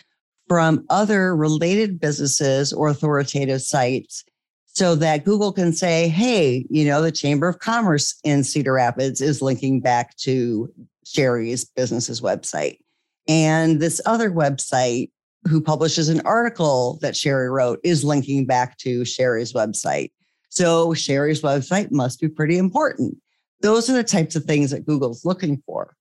from 0.49 0.85
other 0.89 1.35
related 1.35 1.99
businesses 1.99 2.73
or 2.73 2.89
authoritative 2.89 3.61
sites 3.61 4.25
so 4.73 4.95
that 4.95 5.23
Google 5.23 5.53
can 5.53 5.71
say, 5.71 6.07
hey, 6.07 6.65
you 6.69 6.85
know, 6.85 7.01
the 7.01 7.11
Chamber 7.11 7.47
of 7.47 7.59
Commerce 7.59 8.19
in 8.23 8.43
Cedar 8.43 8.73
Rapids 8.73 9.21
is 9.21 9.41
linking 9.41 9.79
back 9.79 10.15
to 10.17 10.71
Sherry's 11.05 11.65
business's 11.65 12.21
website. 12.21 12.79
And 13.27 13.79
this 13.79 14.01
other 14.05 14.31
website 14.31 15.11
who 15.47 15.61
publishes 15.61 16.09
an 16.09 16.21
article 16.21 16.97
that 17.01 17.15
Sherry 17.15 17.49
wrote 17.49 17.79
is 17.83 18.03
linking 18.03 18.45
back 18.45 18.77
to 18.79 19.05
Sherry's 19.05 19.53
website. 19.53 20.11
So 20.49 20.93
Sherry's 20.93 21.41
website 21.41 21.91
must 21.91 22.19
be 22.19 22.27
pretty 22.27 22.57
important. 22.57 23.17
Those 23.61 23.89
are 23.89 23.93
the 23.93 24.03
types 24.03 24.35
of 24.35 24.45
things 24.45 24.71
that 24.71 24.85
Google's 24.85 25.25
looking 25.25 25.61
for. 25.65 25.95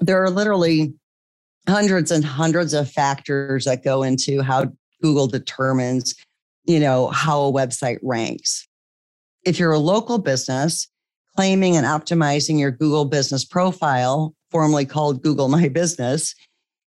There 0.00 0.22
are 0.22 0.30
literally 0.30 0.94
hundreds 1.68 2.10
and 2.10 2.24
hundreds 2.24 2.74
of 2.74 2.90
factors 2.90 3.64
that 3.66 3.84
go 3.84 4.02
into 4.02 4.42
how 4.42 4.72
Google 5.00 5.26
determines, 5.26 6.14
you 6.64 6.80
know, 6.80 7.08
how 7.08 7.42
a 7.42 7.52
website 7.52 7.98
ranks. 8.02 8.66
If 9.44 9.58
you're 9.58 9.72
a 9.72 9.78
local 9.78 10.18
business, 10.18 10.88
claiming 11.36 11.76
and 11.76 11.86
optimizing 11.86 12.58
your 12.58 12.70
Google 12.70 13.04
business 13.04 13.44
profile, 13.44 14.34
formerly 14.50 14.86
called 14.86 15.22
Google 15.22 15.48
My 15.48 15.68
Business, 15.68 16.34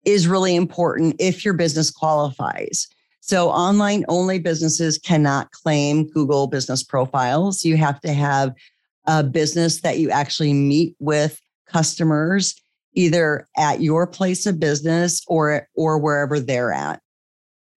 is 0.06 0.28
really 0.28 0.56
important 0.56 1.16
if 1.20 1.44
your 1.44 1.54
business 1.54 1.92
qualifies. 1.92 2.88
So 3.20 3.50
online 3.50 4.06
only 4.08 4.40
businesses 4.40 4.98
cannot 4.98 5.52
claim 5.52 6.08
Google 6.08 6.48
business 6.48 6.82
profiles. 6.82 7.66
You 7.66 7.76
have 7.76 8.00
to 8.02 8.14
have 8.14 8.54
a 9.06 9.22
business 9.22 9.82
that 9.82 10.00
you 10.00 10.10
actually 10.10 10.54
meet 10.54 10.96
with 11.00 11.42
customers 11.68 12.56
either 12.94 13.46
at 13.58 13.82
your 13.82 14.08
place 14.08 14.46
of 14.46 14.60
business 14.60 15.22
or 15.28 15.68
or 15.76 15.98
wherever 15.98 16.40
they're 16.40 16.72
at. 16.72 17.02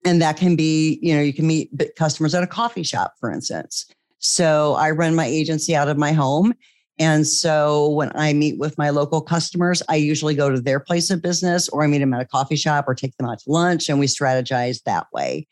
And 0.05 0.21
that 0.21 0.37
can 0.37 0.55
be, 0.55 0.99
you 1.01 1.15
know, 1.15 1.21
you 1.21 1.33
can 1.33 1.45
meet 1.45 1.69
customers 1.95 2.33
at 2.33 2.43
a 2.43 2.47
coffee 2.47 2.83
shop, 2.83 3.13
for 3.19 3.31
instance. 3.31 3.85
So 4.19 4.73
I 4.75 4.91
run 4.91 5.15
my 5.15 5.25
agency 5.25 5.75
out 5.75 5.87
of 5.87 5.97
my 5.97 6.11
home 6.11 6.53
and 7.01 7.25
so 7.25 7.89
when 7.89 8.11
I 8.13 8.31
meet 8.31 8.59
with 8.59 8.77
my 8.77 8.91
local 8.91 9.21
customers, 9.21 9.81
I 9.89 9.95
usually 9.95 10.35
go 10.35 10.51
to 10.51 10.61
their 10.61 10.79
place 10.79 11.09
of 11.09 11.19
business 11.19 11.67
or 11.67 11.83
I 11.83 11.87
meet 11.87 11.97
them 11.97 12.13
at 12.13 12.21
a 12.21 12.25
coffee 12.25 12.55
shop 12.55 12.85
or 12.87 12.93
take 12.93 13.17
them 13.17 13.27
out 13.27 13.39
to 13.39 13.49
lunch 13.49 13.89
and 13.89 13.99
we 13.99 14.05
strategize 14.05 14.83
that 14.83 15.07
way. 15.11 15.47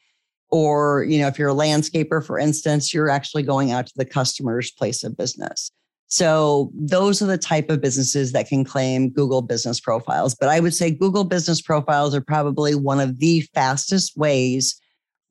Or, 0.52 1.06
you 1.10 1.18
know, 1.18 1.28
if 1.28 1.40
you're 1.40 1.50
a 1.50 1.54
landscaper, 1.56 2.24
for 2.24 2.38
instance, 2.38 2.94
you're 2.94 3.10
actually 3.10 3.42
going 3.42 3.72
out 3.72 3.88
to 3.88 3.94
the 3.96 4.06
customer's 4.06 4.70
place 4.70 5.04
of 5.04 5.18
business. 5.18 5.72
So 6.10 6.72
those 6.74 7.22
are 7.22 7.28
the 7.28 7.38
type 7.38 7.70
of 7.70 7.82
businesses 7.82 8.32
that 8.32 8.48
can 8.48 8.66
claim 8.66 9.12
Google 9.12 9.44
business 9.44 9.80
profiles. 9.80 10.34
But 10.34 10.50
I 10.50 10.60
would 10.60 10.74
say 10.74 10.90
Google 10.90 11.24
business 11.24 11.62
profiles 11.62 12.16
are 12.16 12.22
probably 12.22 12.74
one 12.74 13.00
of 13.00 13.20
the 13.20 13.42
fastest 13.54 14.18
ways 14.18 14.82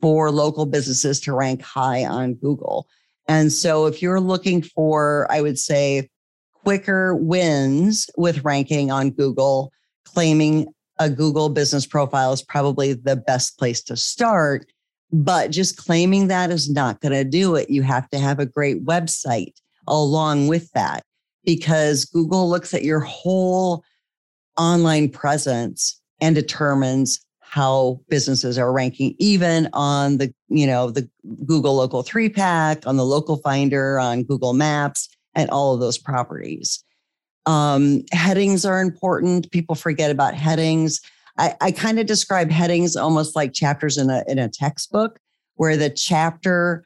for 0.01 0.31
local 0.31 0.67
businesses 0.67 1.21
to 1.23 1.33
rank 1.35 1.63
high 1.63 2.05
on 2.05 2.35
Google. 2.35 2.87
And 3.27 3.53
so 3.53 3.87
if 3.87 4.01
you're 4.01 4.21
looking 4.21 4.63
for, 4.63 5.27
I 5.31 5.41
would 5.41 5.59
say, 5.59 6.09
quicker 6.55 7.13
wins 7.15 8.09
with 8.17 8.45
ranking 8.45 8.93
on 8.93 9.11
Google, 9.11 9.73
claiming 10.05 10.69
a 11.01 11.11
Google 11.11 11.49
business 11.49 11.87
profile 11.87 12.33
is 12.33 12.43
probably 12.43 12.93
the 12.93 13.17
best 13.17 13.59
place 13.59 13.83
to 13.83 13.97
start. 13.97 14.71
But 15.11 15.51
just 15.51 15.77
claiming 15.77 16.29
that 16.29 16.53
is 16.53 16.71
not 16.71 17.01
going 17.01 17.13
to 17.13 17.25
do 17.25 17.57
it. 17.57 17.69
You 17.69 17.83
have 17.83 18.09
to 18.11 18.19
have 18.19 18.39
a 18.39 18.47
great 18.47 18.85
website 18.85 19.55
along 19.89 20.49
with 20.49 20.71
that 20.73 21.03
because 21.45 22.05
Google 22.05 22.49
looks 22.49 22.75
at 22.75 22.85
your 22.85 23.01
whole 23.01 23.85
online 24.57 25.09
presence 25.09 26.01
and 26.21 26.35
determines 26.35 27.21
how 27.41 28.01
businesses 28.09 28.59
are 28.59 28.73
ranking 28.73 29.15
even 29.19 29.69
on 29.73 30.19
the 30.19 30.31
you 30.49 30.67
know 30.67 30.91
the 30.91 31.09
google 31.47 31.75
local 31.77 32.03
three 32.03 32.29
pack 32.29 32.87
on 32.87 32.99
the 32.99 33.05
local 33.07 33.39
finder 33.39 33.99
on 33.99 34.23
google 34.23 34.53
maps 34.53 35.09
and 35.39 35.49
all 35.51 35.73
of 35.73 35.81
those 35.81 35.97
properties. 35.97 36.85
Um, 37.47 38.03
headings 38.13 38.65
are 38.65 38.83
important. 38.83 39.51
People 39.53 39.77
forget 39.77 40.11
about 40.11 40.35
headings. 40.35 41.01
I, 41.39 41.55
I 41.61 41.71
kind 41.71 41.99
of 42.01 42.07
describe 42.07 42.51
headings 42.51 42.97
almost 42.97 43.37
like 43.37 43.53
chapters 43.53 43.97
in 43.97 44.11
a, 44.11 44.25
in 44.27 44.39
a 44.39 44.49
textbook 44.49 45.19
where 45.55 45.77
the 45.77 45.91
chapter 45.91 46.85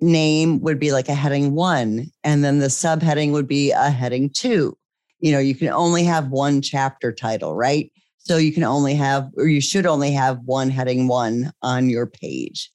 name 0.00 0.60
would 0.60 0.78
be 0.78 0.92
like 0.92 1.08
a 1.08 1.14
heading 1.14 1.54
one 1.54 2.10
and 2.24 2.44
then 2.44 2.58
the 2.58 2.66
subheading 2.66 3.32
would 3.32 3.48
be 3.48 3.72
a 3.72 3.90
heading 3.90 4.30
two 4.30 4.76
you 5.18 5.32
know 5.32 5.38
you 5.38 5.54
can 5.54 5.68
only 5.68 6.04
have 6.04 6.28
one 6.28 6.62
chapter 6.62 7.12
title 7.12 7.54
right 7.54 7.90
so 8.28 8.36
you 8.36 8.52
can 8.52 8.62
only 8.62 8.94
have, 8.94 9.30
or 9.38 9.46
you 9.46 9.62
should 9.62 9.86
only 9.86 10.12
have 10.12 10.38
one 10.44 10.68
heading 10.68 11.08
one 11.08 11.50
on 11.62 11.88
your 11.88 12.06
page. 12.06 12.70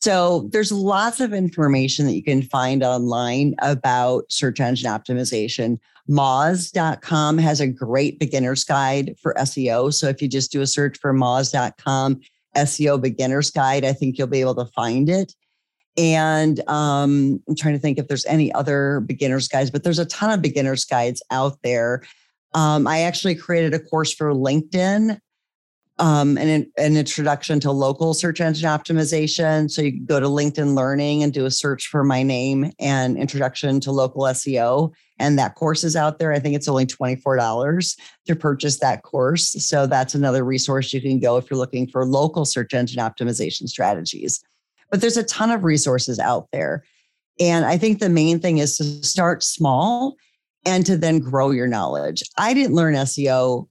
So 0.00 0.48
there's 0.52 0.70
lots 0.70 1.20
of 1.20 1.32
information 1.32 2.06
that 2.06 2.14
you 2.14 2.22
can 2.22 2.42
find 2.42 2.84
online 2.84 3.54
about 3.58 4.24
search 4.28 4.60
engine 4.60 4.90
optimization. 4.90 5.78
Moz.com 6.08 7.38
has 7.38 7.60
a 7.60 7.66
great 7.66 8.20
beginner's 8.20 8.64
guide 8.64 9.16
for 9.20 9.34
SEO. 9.34 9.92
So 9.92 10.08
if 10.08 10.22
you 10.22 10.28
just 10.28 10.52
do 10.52 10.60
a 10.60 10.66
search 10.66 10.98
for 10.98 11.12
Moz.com 11.12 12.20
SEO 12.56 13.00
beginner's 13.00 13.50
guide, 13.50 13.84
I 13.84 13.92
think 13.92 14.18
you'll 14.18 14.28
be 14.28 14.40
able 14.40 14.54
to 14.56 14.66
find 14.66 15.08
it. 15.08 15.34
And 15.96 16.66
um, 16.68 17.42
I'm 17.48 17.54
trying 17.54 17.74
to 17.74 17.80
think 17.80 17.98
if 17.98 18.08
there's 18.08 18.24
any 18.26 18.52
other 18.52 19.00
beginner's 19.00 19.48
guides, 19.48 19.70
but 19.70 19.84
there's 19.84 19.98
a 19.98 20.06
ton 20.06 20.30
of 20.30 20.40
beginner's 20.40 20.84
guides 20.84 21.22
out 21.30 21.58
there 21.62 22.02
Um, 22.54 22.86
I 22.86 23.00
actually 23.00 23.34
created 23.34 23.74
a 23.74 23.78
course 23.78 24.12
for 24.12 24.32
LinkedIn, 24.32 25.18
um, 25.98 26.36
an, 26.38 26.70
an 26.76 26.96
introduction 26.96 27.60
to 27.60 27.70
local 27.70 28.14
search 28.14 28.40
engine 28.40 28.68
optimization. 28.68 29.70
So 29.70 29.82
you 29.82 30.00
go 30.04 30.20
to 30.20 30.26
LinkedIn 30.26 30.74
Learning 30.74 31.22
and 31.22 31.32
do 31.32 31.46
a 31.46 31.50
search 31.50 31.86
for 31.88 32.04
my 32.04 32.22
name 32.22 32.72
and 32.78 33.16
introduction 33.16 33.80
to 33.80 33.92
local 33.92 34.22
SEO. 34.22 34.92
And 35.18 35.38
that 35.38 35.54
course 35.54 35.84
is 35.84 35.94
out 35.94 36.18
there. 36.18 36.32
I 36.32 36.40
think 36.40 36.56
it's 36.56 36.68
only 36.68 36.86
$24 36.86 37.96
to 38.26 38.36
purchase 38.36 38.78
that 38.80 39.02
course. 39.02 39.50
So 39.64 39.86
that's 39.86 40.14
another 40.14 40.44
resource 40.44 40.92
you 40.92 41.00
can 41.00 41.20
go 41.20 41.36
if 41.36 41.50
you're 41.50 41.58
looking 41.58 41.86
for 41.86 42.04
local 42.04 42.44
search 42.44 42.74
engine 42.74 43.00
optimization 43.00 43.68
strategies. 43.68 44.42
But 44.92 45.00
there's 45.00 45.16
a 45.16 45.24
ton 45.24 45.50
of 45.50 45.64
resources 45.64 46.20
out 46.20 46.46
there. 46.52 46.84
And 47.40 47.64
I 47.64 47.78
think 47.78 47.98
the 47.98 48.08
main 48.08 48.38
thing 48.38 48.58
is 48.58 48.76
to 48.76 48.84
start 49.04 49.42
small 49.42 50.14
and 50.64 50.86
to 50.86 50.96
then 50.96 51.18
grow 51.18 51.50
your 51.50 51.66
knowledge. 51.66 52.22
I 52.38 52.54
didn't 52.54 52.76
learn 52.76 52.94
SEO 52.94 53.68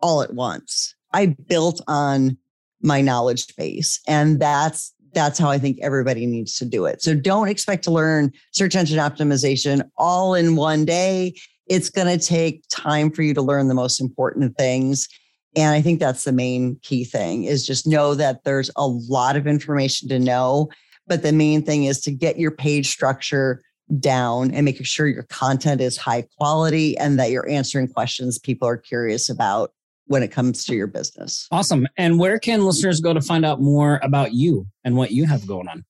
all 0.00 0.22
at 0.22 0.34
once. 0.34 0.94
I 1.12 1.34
built 1.48 1.82
on 1.88 2.36
my 2.82 3.00
knowledge 3.00 3.54
base 3.56 4.00
and 4.06 4.38
that's 4.40 4.94
that's 5.12 5.38
how 5.38 5.50
I 5.50 5.58
think 5.58 5.78
everybody 5.82 6.24
needs 6.24 6.56
to 6.58 6.64
do 6.64 6.84
it. 6.84 7.02
So 7.02 7.14
don't 7.14 7.48
expect 7.48 7.82
to 7.84 7.90
learn 7.90 8.32
search 8.52 8.76
engine 8.76 8.98
optimization 8.98 9.82
all 9.96 10.34
in 10.34 10.54
one 10.54 10.84
day. 10.84 11.34
It's 11.66 11.90
going 11.90 12.06
to 12.06 12.24
take 12.24 12.64
time 12.70 13.10
for 13.10 13.22
you 13.22 13.34
to 13.34 13.42
learn 13.42 13.66
the 13.66 13.74
most 13.74 14.00
important 14.00 14.56
things. 14.56 15.08
And 15.56 15.74
I 15.74 15.82
think 15.82 15.98
that's 15.98 16.22
the 16.24 16.32
main 16.32 16.78
key 16.82 17.04
thing 17.04 17.44
is 17.44 17.66
just 17.66 17.86
know 17.86 18.14
that 18.14 18.44
there's 18.44 18.70
a 18.76 18.86
lot 18.86 19.36
of 19.36 19.46
information 19.46 20.08
to 20.08 20.18
know, 20.18 20.70
but 21.06 21.22
the 21.22 21.32
main 21.32 21.62
thing 21.62 21.84
is 21.84 22.00
to 22.02 22.12
get 22.12 22.38
your 22.38 22.52
page 22.52 22.88
structure 22.88 23.62
down 23.98 24.52
and 24.52 24.64
making 24.64 24.84
sure 24.84 25.08
your 25.08 25.24
content 25.24 25.80
is 25.80 25.96
high 25.96 26.24
quality 26.38 26.96
and 26.98 27.18
that 27.18 27.32
you're 27.32 27.48
answering 27.48 27.88
questions 27.88 28.38
people 28.38 28.68
are 28.68 28.76
curious 28.76 29.28
about 29.28 29.72
when 30.06 30.22
it 30.22 30.30
comes 30.30 30.64
to 30.64 30.72
your 30.74 30.86
business. 30.86 31.46
Awesome. 31.50 31.86
And 31.96 32.18
where 32.18 32.38
can 32.38 32.64
listeners 32.64 33.00
go 33.00 33.12
to 33.12 33.20
find 33.20 33.44
out 33.44 33.60
more 33.60 34.00
about 34.02 34.32
you 34.32 34.66
and 34.84 34.96
what 34.96 35.10
you 35.10 35.26
have 35.26 35.46
going 35.46 35.68
on? 35.68 35.84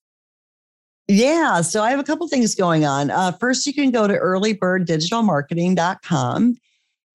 Yeah, 1.09 1.61
so 1.63 1.83
I 1.83 1.91
have 1.91 1.99
a 1.99 2.05
couple 2.05 2.29
things 2.29 2.55
going 2.55 2.85
on. 2.85 3.11
Uh, 3.11 3.33
first, 3.33 3.67
you 3.67 3.75
can 3.75 3.91
go 3.91 4.07
to 4.07 4.15
earlybirddigitalmarketing.com. 4.15 6.57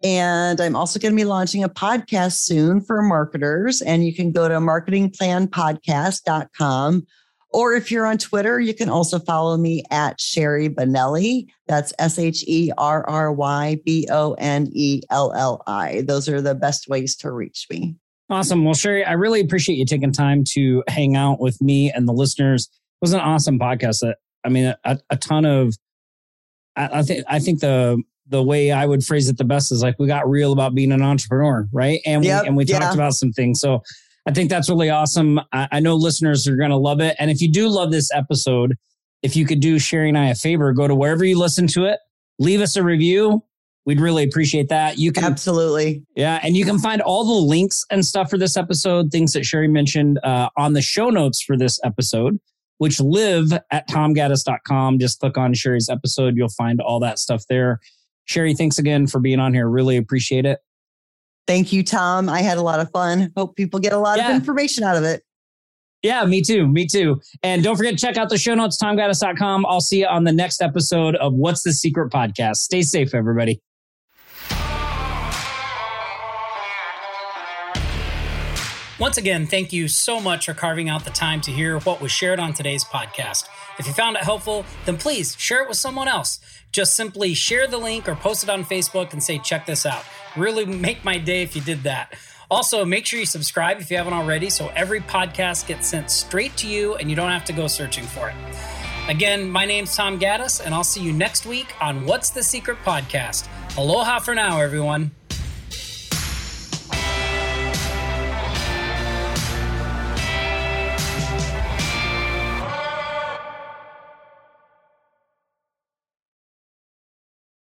And 0.05 0.61
I'm 0.61 0.75
also 0.75 0.99
going 0.99 1.13
to 1.13 1.15
be 1.15 1.25
launching 1.25 1.63
a 1.63 1.69
podcast 1.69 2.33
soon 2.33 2.79
for 2.79 3.01
marketers. 3.01 3.81
And 3.81 4.05
you 4.05 4.13
can 4.13 4.31
go 4.31 4.47
to 4.47 4.53
marketingplanpodcast.com 4.55 7.07
or 7.49 7.73
if 7.73 7.89
you're 7.89 8.05
on 8.05 8.17
Twitter, 8.17 8.59
you 8.59 8.73
can 8.73 8.89
also 8.89 9.17
follow 9.17 9.55
me 9.55 9.81
at 9.89 10.19
Sherry 10.19 10.67
Bonelli. 10.67 11.47
That's 11.67 11.93
S 11.97 12.19
H 12.19 12.43
E 12.47 12.69
R 12.77 13.07
R 13.07 13.31
Y 13.31 13.79
B 13.85 14.09
O 14.11 14.33
N 14.33 14.67
E 14.73 14.99
L 15.09 15.31
L 15.33 15.63
I. 15.65 16.03
Those 16.05 16.27
are 16.27 16.41
the 16.41 16.53
best 16.53 16.89
ways 16.89 17.15
to 17.17 17.31
reach 17.31 17.65
me. 17.71 17.95
Awesome. 18.29 18.65
Well, 18.65 18.73
Sherry, 18.73 19.05
I 19.05 19.13
really 19.13 19.39
appreciate 19.39 19.77
you 19.77 19.85
taking 19.85 20.11
time 20.11 20.43
to 20.49 20.83
hang 20.89 21.15
out 21.15 21.39
with 21.39 21.61
me 21.61 21.89
and 21.91 22.05
the 22.07 22.13
listeners. 22.13 22.67
It 22.67 22.73
was 23.01 23.13
an 23.13 23.21
awesome 23.21 23.57
podcast. 23.57 24.03
I 24.43 24.49
mean, 24.49 24.75
a, 24.83 24.99
a 25.09 25.15
ton 25.15 25.45
of, 25.45 25.77
I, 26.75 26.99
I 26.99 27.03
think, 27.03 27.23
I 27.27 27.39
think 27.39 27.61
the, 27.61 28.03
the 28.27 28.41
way 28.41 28.71
I 28.71 28.85
would 28.85 29.03
phrase 29.03 29.29
it 29.29 29.37
the 29.37 29.43
best 29.43 29.71
is 29.71 29.83
like 29.83 29.95
we 29.99 30.07
got 30.07 30.27
real 30.29 30.51
about 30.51 30.73
being 30.73 30.91
an 30.91 31.01
entrepreneur, 31.01 31.67
right? 31.71 32.01
And 32.05 32.21
we, 32.21 32.29
and 32.29 32.57
we 32.57 32.65
yeah. 32.65 32.79
talked 32.79 32.95
about 32.95 33.13
some 33.13 33.31
things. 33.31 33.59
So 33.59 33.81
I 34.27 34.31
think 34.31 34.49
that's 34.49 34.69
really 34.69 34.89
awesome. 34.89 35.39
I, 35.51 35.67
I 35.73 35.79
know 35.79 35.95
listeners 35.95 36.47
are 36.47 36.55
going 36.55 36.71
to 36.71 36.77
love 36.77 36.99
it. 36.99 37.15
And 37.19 37.29
if 37.29 37.41
you 37.41 37.51
do 37.51 37.69
love 37.69 37.91
this 37.91 38.11
episode, 38.11 38.75
if 39.21 39.35
you 39.35 39.45
could 39.45 39.59
do 39.59 39.79
Sherry 39.79 40.09
and 40.09 40.17
I 40.17 40.29
a 40.29 40.35
favor, 40.35 40.71
go 40.73 40.87
to 40.87 40.95
wherever 40.95 41.23
you 41.23 41.37
listen 41.37 41.67
to 41.67 41.85
it, 41.85 41.99
leave 42.39 42.61
us 42.61 42.75
a 42.75 42.83
review. 42.83 43.43
We'd 43.85 43.99
really 43.99 44.23
appreciate 44.23 44.69
that. 44.69 44.97
You 44.97 45.11
can 45.11 45.23
absolutely, 45.23 46.03
yeah, 46.15 46.39
and 46.41 46.57
you 46.57 46.65
can 46.65 46.79
find 46.79 47.03
all 47.03 47.23
the 47.23 47.47
links 47.47 47.85
and 47.91 48.03
stuff 48.03 48.31
for 48.31 48.37
this 48.39 48.57
episode, 48.57 49.11
things 49.11 49.33
that 49.33 49.45
Sherry 49.45 49.67
mentioned 49.67 50.19
uh, 50.23 50.49
on 50.57 50.73
the 50.73 50.81
show 50.81 51.11
notes 51.11 51.43
for 51.43 51.55
this 51.55 51.79
episode, 51.83 52.39
which 52.79 52.99
live 52.99 53.53
at 53.69 53.87
tomgaddis.com. 53.87 54.97
Just 54.97 55.19
click 55.19 55.37
on 55.37 55.53
Sherry's 55.53 55.87
episode, 55.87 56.35
you'll 56.35 56.49
find 56.49 56.81
all 56.81 56.99
that 57.01 57.19
stuff 57.19 57.43
there. 57.47 57.79
Sherry, 58.25 58.53
thanks 58.53 58.77
again 58.77 59.07
for 59.07 59.19
being 59.19 59.39
on 59.39 59.53
here. 59.53 59.67
Really 59.67 59.97
appreciate 59.97 60.45
it. 60.45 60.59
Thank 61.47 61.71
you, 61.71 61.83
Tom. 61.83 62.27
I 62.27 62.41
had 62.41 62.57
a 62.57 62.61
lot 62.61 62.79
of 62.79 62.89
fun. 62.91 63.31
Hope 63.37 63.55
people 63.55 63.79
get 63.79 63.93
a 63.93 63.99
lot 63.99 64.17
yeah. 64.17 64.29
of 64.29 64.35
information 64.35 64.83
out 64.83 64.97
of 64.97 65.03
it. 65.03 65.23
Yeah, 66.01 66.23
me 66.25 66.41
too. 66.41 66.67
Me 66.67 66.85
too. 66.85 67.19
And 67.41 67.63
don't 67.63 67.75
forget 67.75 67.93
to 67.93 67.99
check 67.99 68.17
out 68.17 68.29
the 68.29 68.37
show 68.37 68.53
notes, 68.53 68.77
tomgaddis.com. 68.81 69.65
I'll 69.65 69.81
see 69.81 70.01
you 70.01 70.07
on 70.07 70.23
the 70.23 70.31
next 70.31 70.61
episode 70.61 71.15
of 71.15 71.33
What's 71.33 71.63
the 71.63 71.73
Secret 71.73 72.11
podcast. 72.11 72.57
Stay 72.57 72.83
safe, 72.83 73.15
everybody. 73.15 73.59
Once 78.97 79.17
again, 79.17 79.45
thank 79.45 79.73
you 79.73 79.89
so 79.89 80.21
much 80.21 80.45
for 80.45 80.53
carving 80.53 80.87
out 80.87 81.03
the 81.03 81.09
time 81.09 81.41
to 81.41 81.51
hear 81.51 81.79
what 81.79 81.99
was 81.99 82.11
shared 82.11 82.39
on 82.39 82.53
today's 82.53 82.85
podcast. 82.85 83.45
If 83.77 83.87
you 83.87 83.93
found 83.93 84.15
it 84.15 84.23
helpful, 84.23 84.65
then 84.85 84.95
please 84.95 85.35
share 85.37 85.61
it 85.63 85.67
with 85.67 85.77
someone 85.77 86.07
else. 86.07 86.39
Just 86.75 86.95
simply 86.95 87.33
share 87.33 87.67
the 87.67 87.77
link 87.77 88.09
or 88.09 88.15
post 88.15 88.43
it 88.43 88.49
on 88.49 88.65
Facebook 88.65 89.13
and 89.13 89.23
say, 89.23 89.39
check 89.39 89.65
this 89.65 89.85
out. 89.85 90.03
Really 90.35 90.65
make 90.65 91.05
my 91.05 91.17
day 91.17 91.41
if 91.41 91.55
you 91.55 91.61
did 91.61 91.83
that. 91.83 92.13
Also, 92.51 92.83
make 92.83 93.05
sure 93.05 93.17
you 93.17 93.25
subscribe 93.25 93.79
if 93.79 93.89
you 93.89 93.95
haven't 93.95 94.11
already 94.11 94.49
so 94.49 94.67
every 94.75 94.99
podcast 94.99 95.67
gets 95.67 95.87
sent 95.87 96.11
straight 96.11 96.53
to 96.57 96.67
you 96.67 96.95
and 96.95 97.09
you 97.09 97.15
don't 97.15 97.31
have 97.31 97.45
to 97.45 97.53
go 97.53 97.67
searching 97.67 98.03
for 98.03 98.27
it. 98.27 98.35
Again, 99.07 99.49
my 99.49 99.65
name's 99.65 99.95
Tom 99.95 100.19
Gaddis, 100.19 100.65
and 100.65 100.75
I'll 100.75 100.83
see 100.83 101.01
you 101.01 101.13
next 101.13 101.45
week 101.45 101.73
on 101.79 102.05
What's 102.05 102.31
the 102.31 102.43
Secret 102.43 102.79
Podcast. 102.83 103.47
Aloha 103.77 104.19
for 104.19 104.35
now, 104.35 104.59
everyone. 104.59 105.11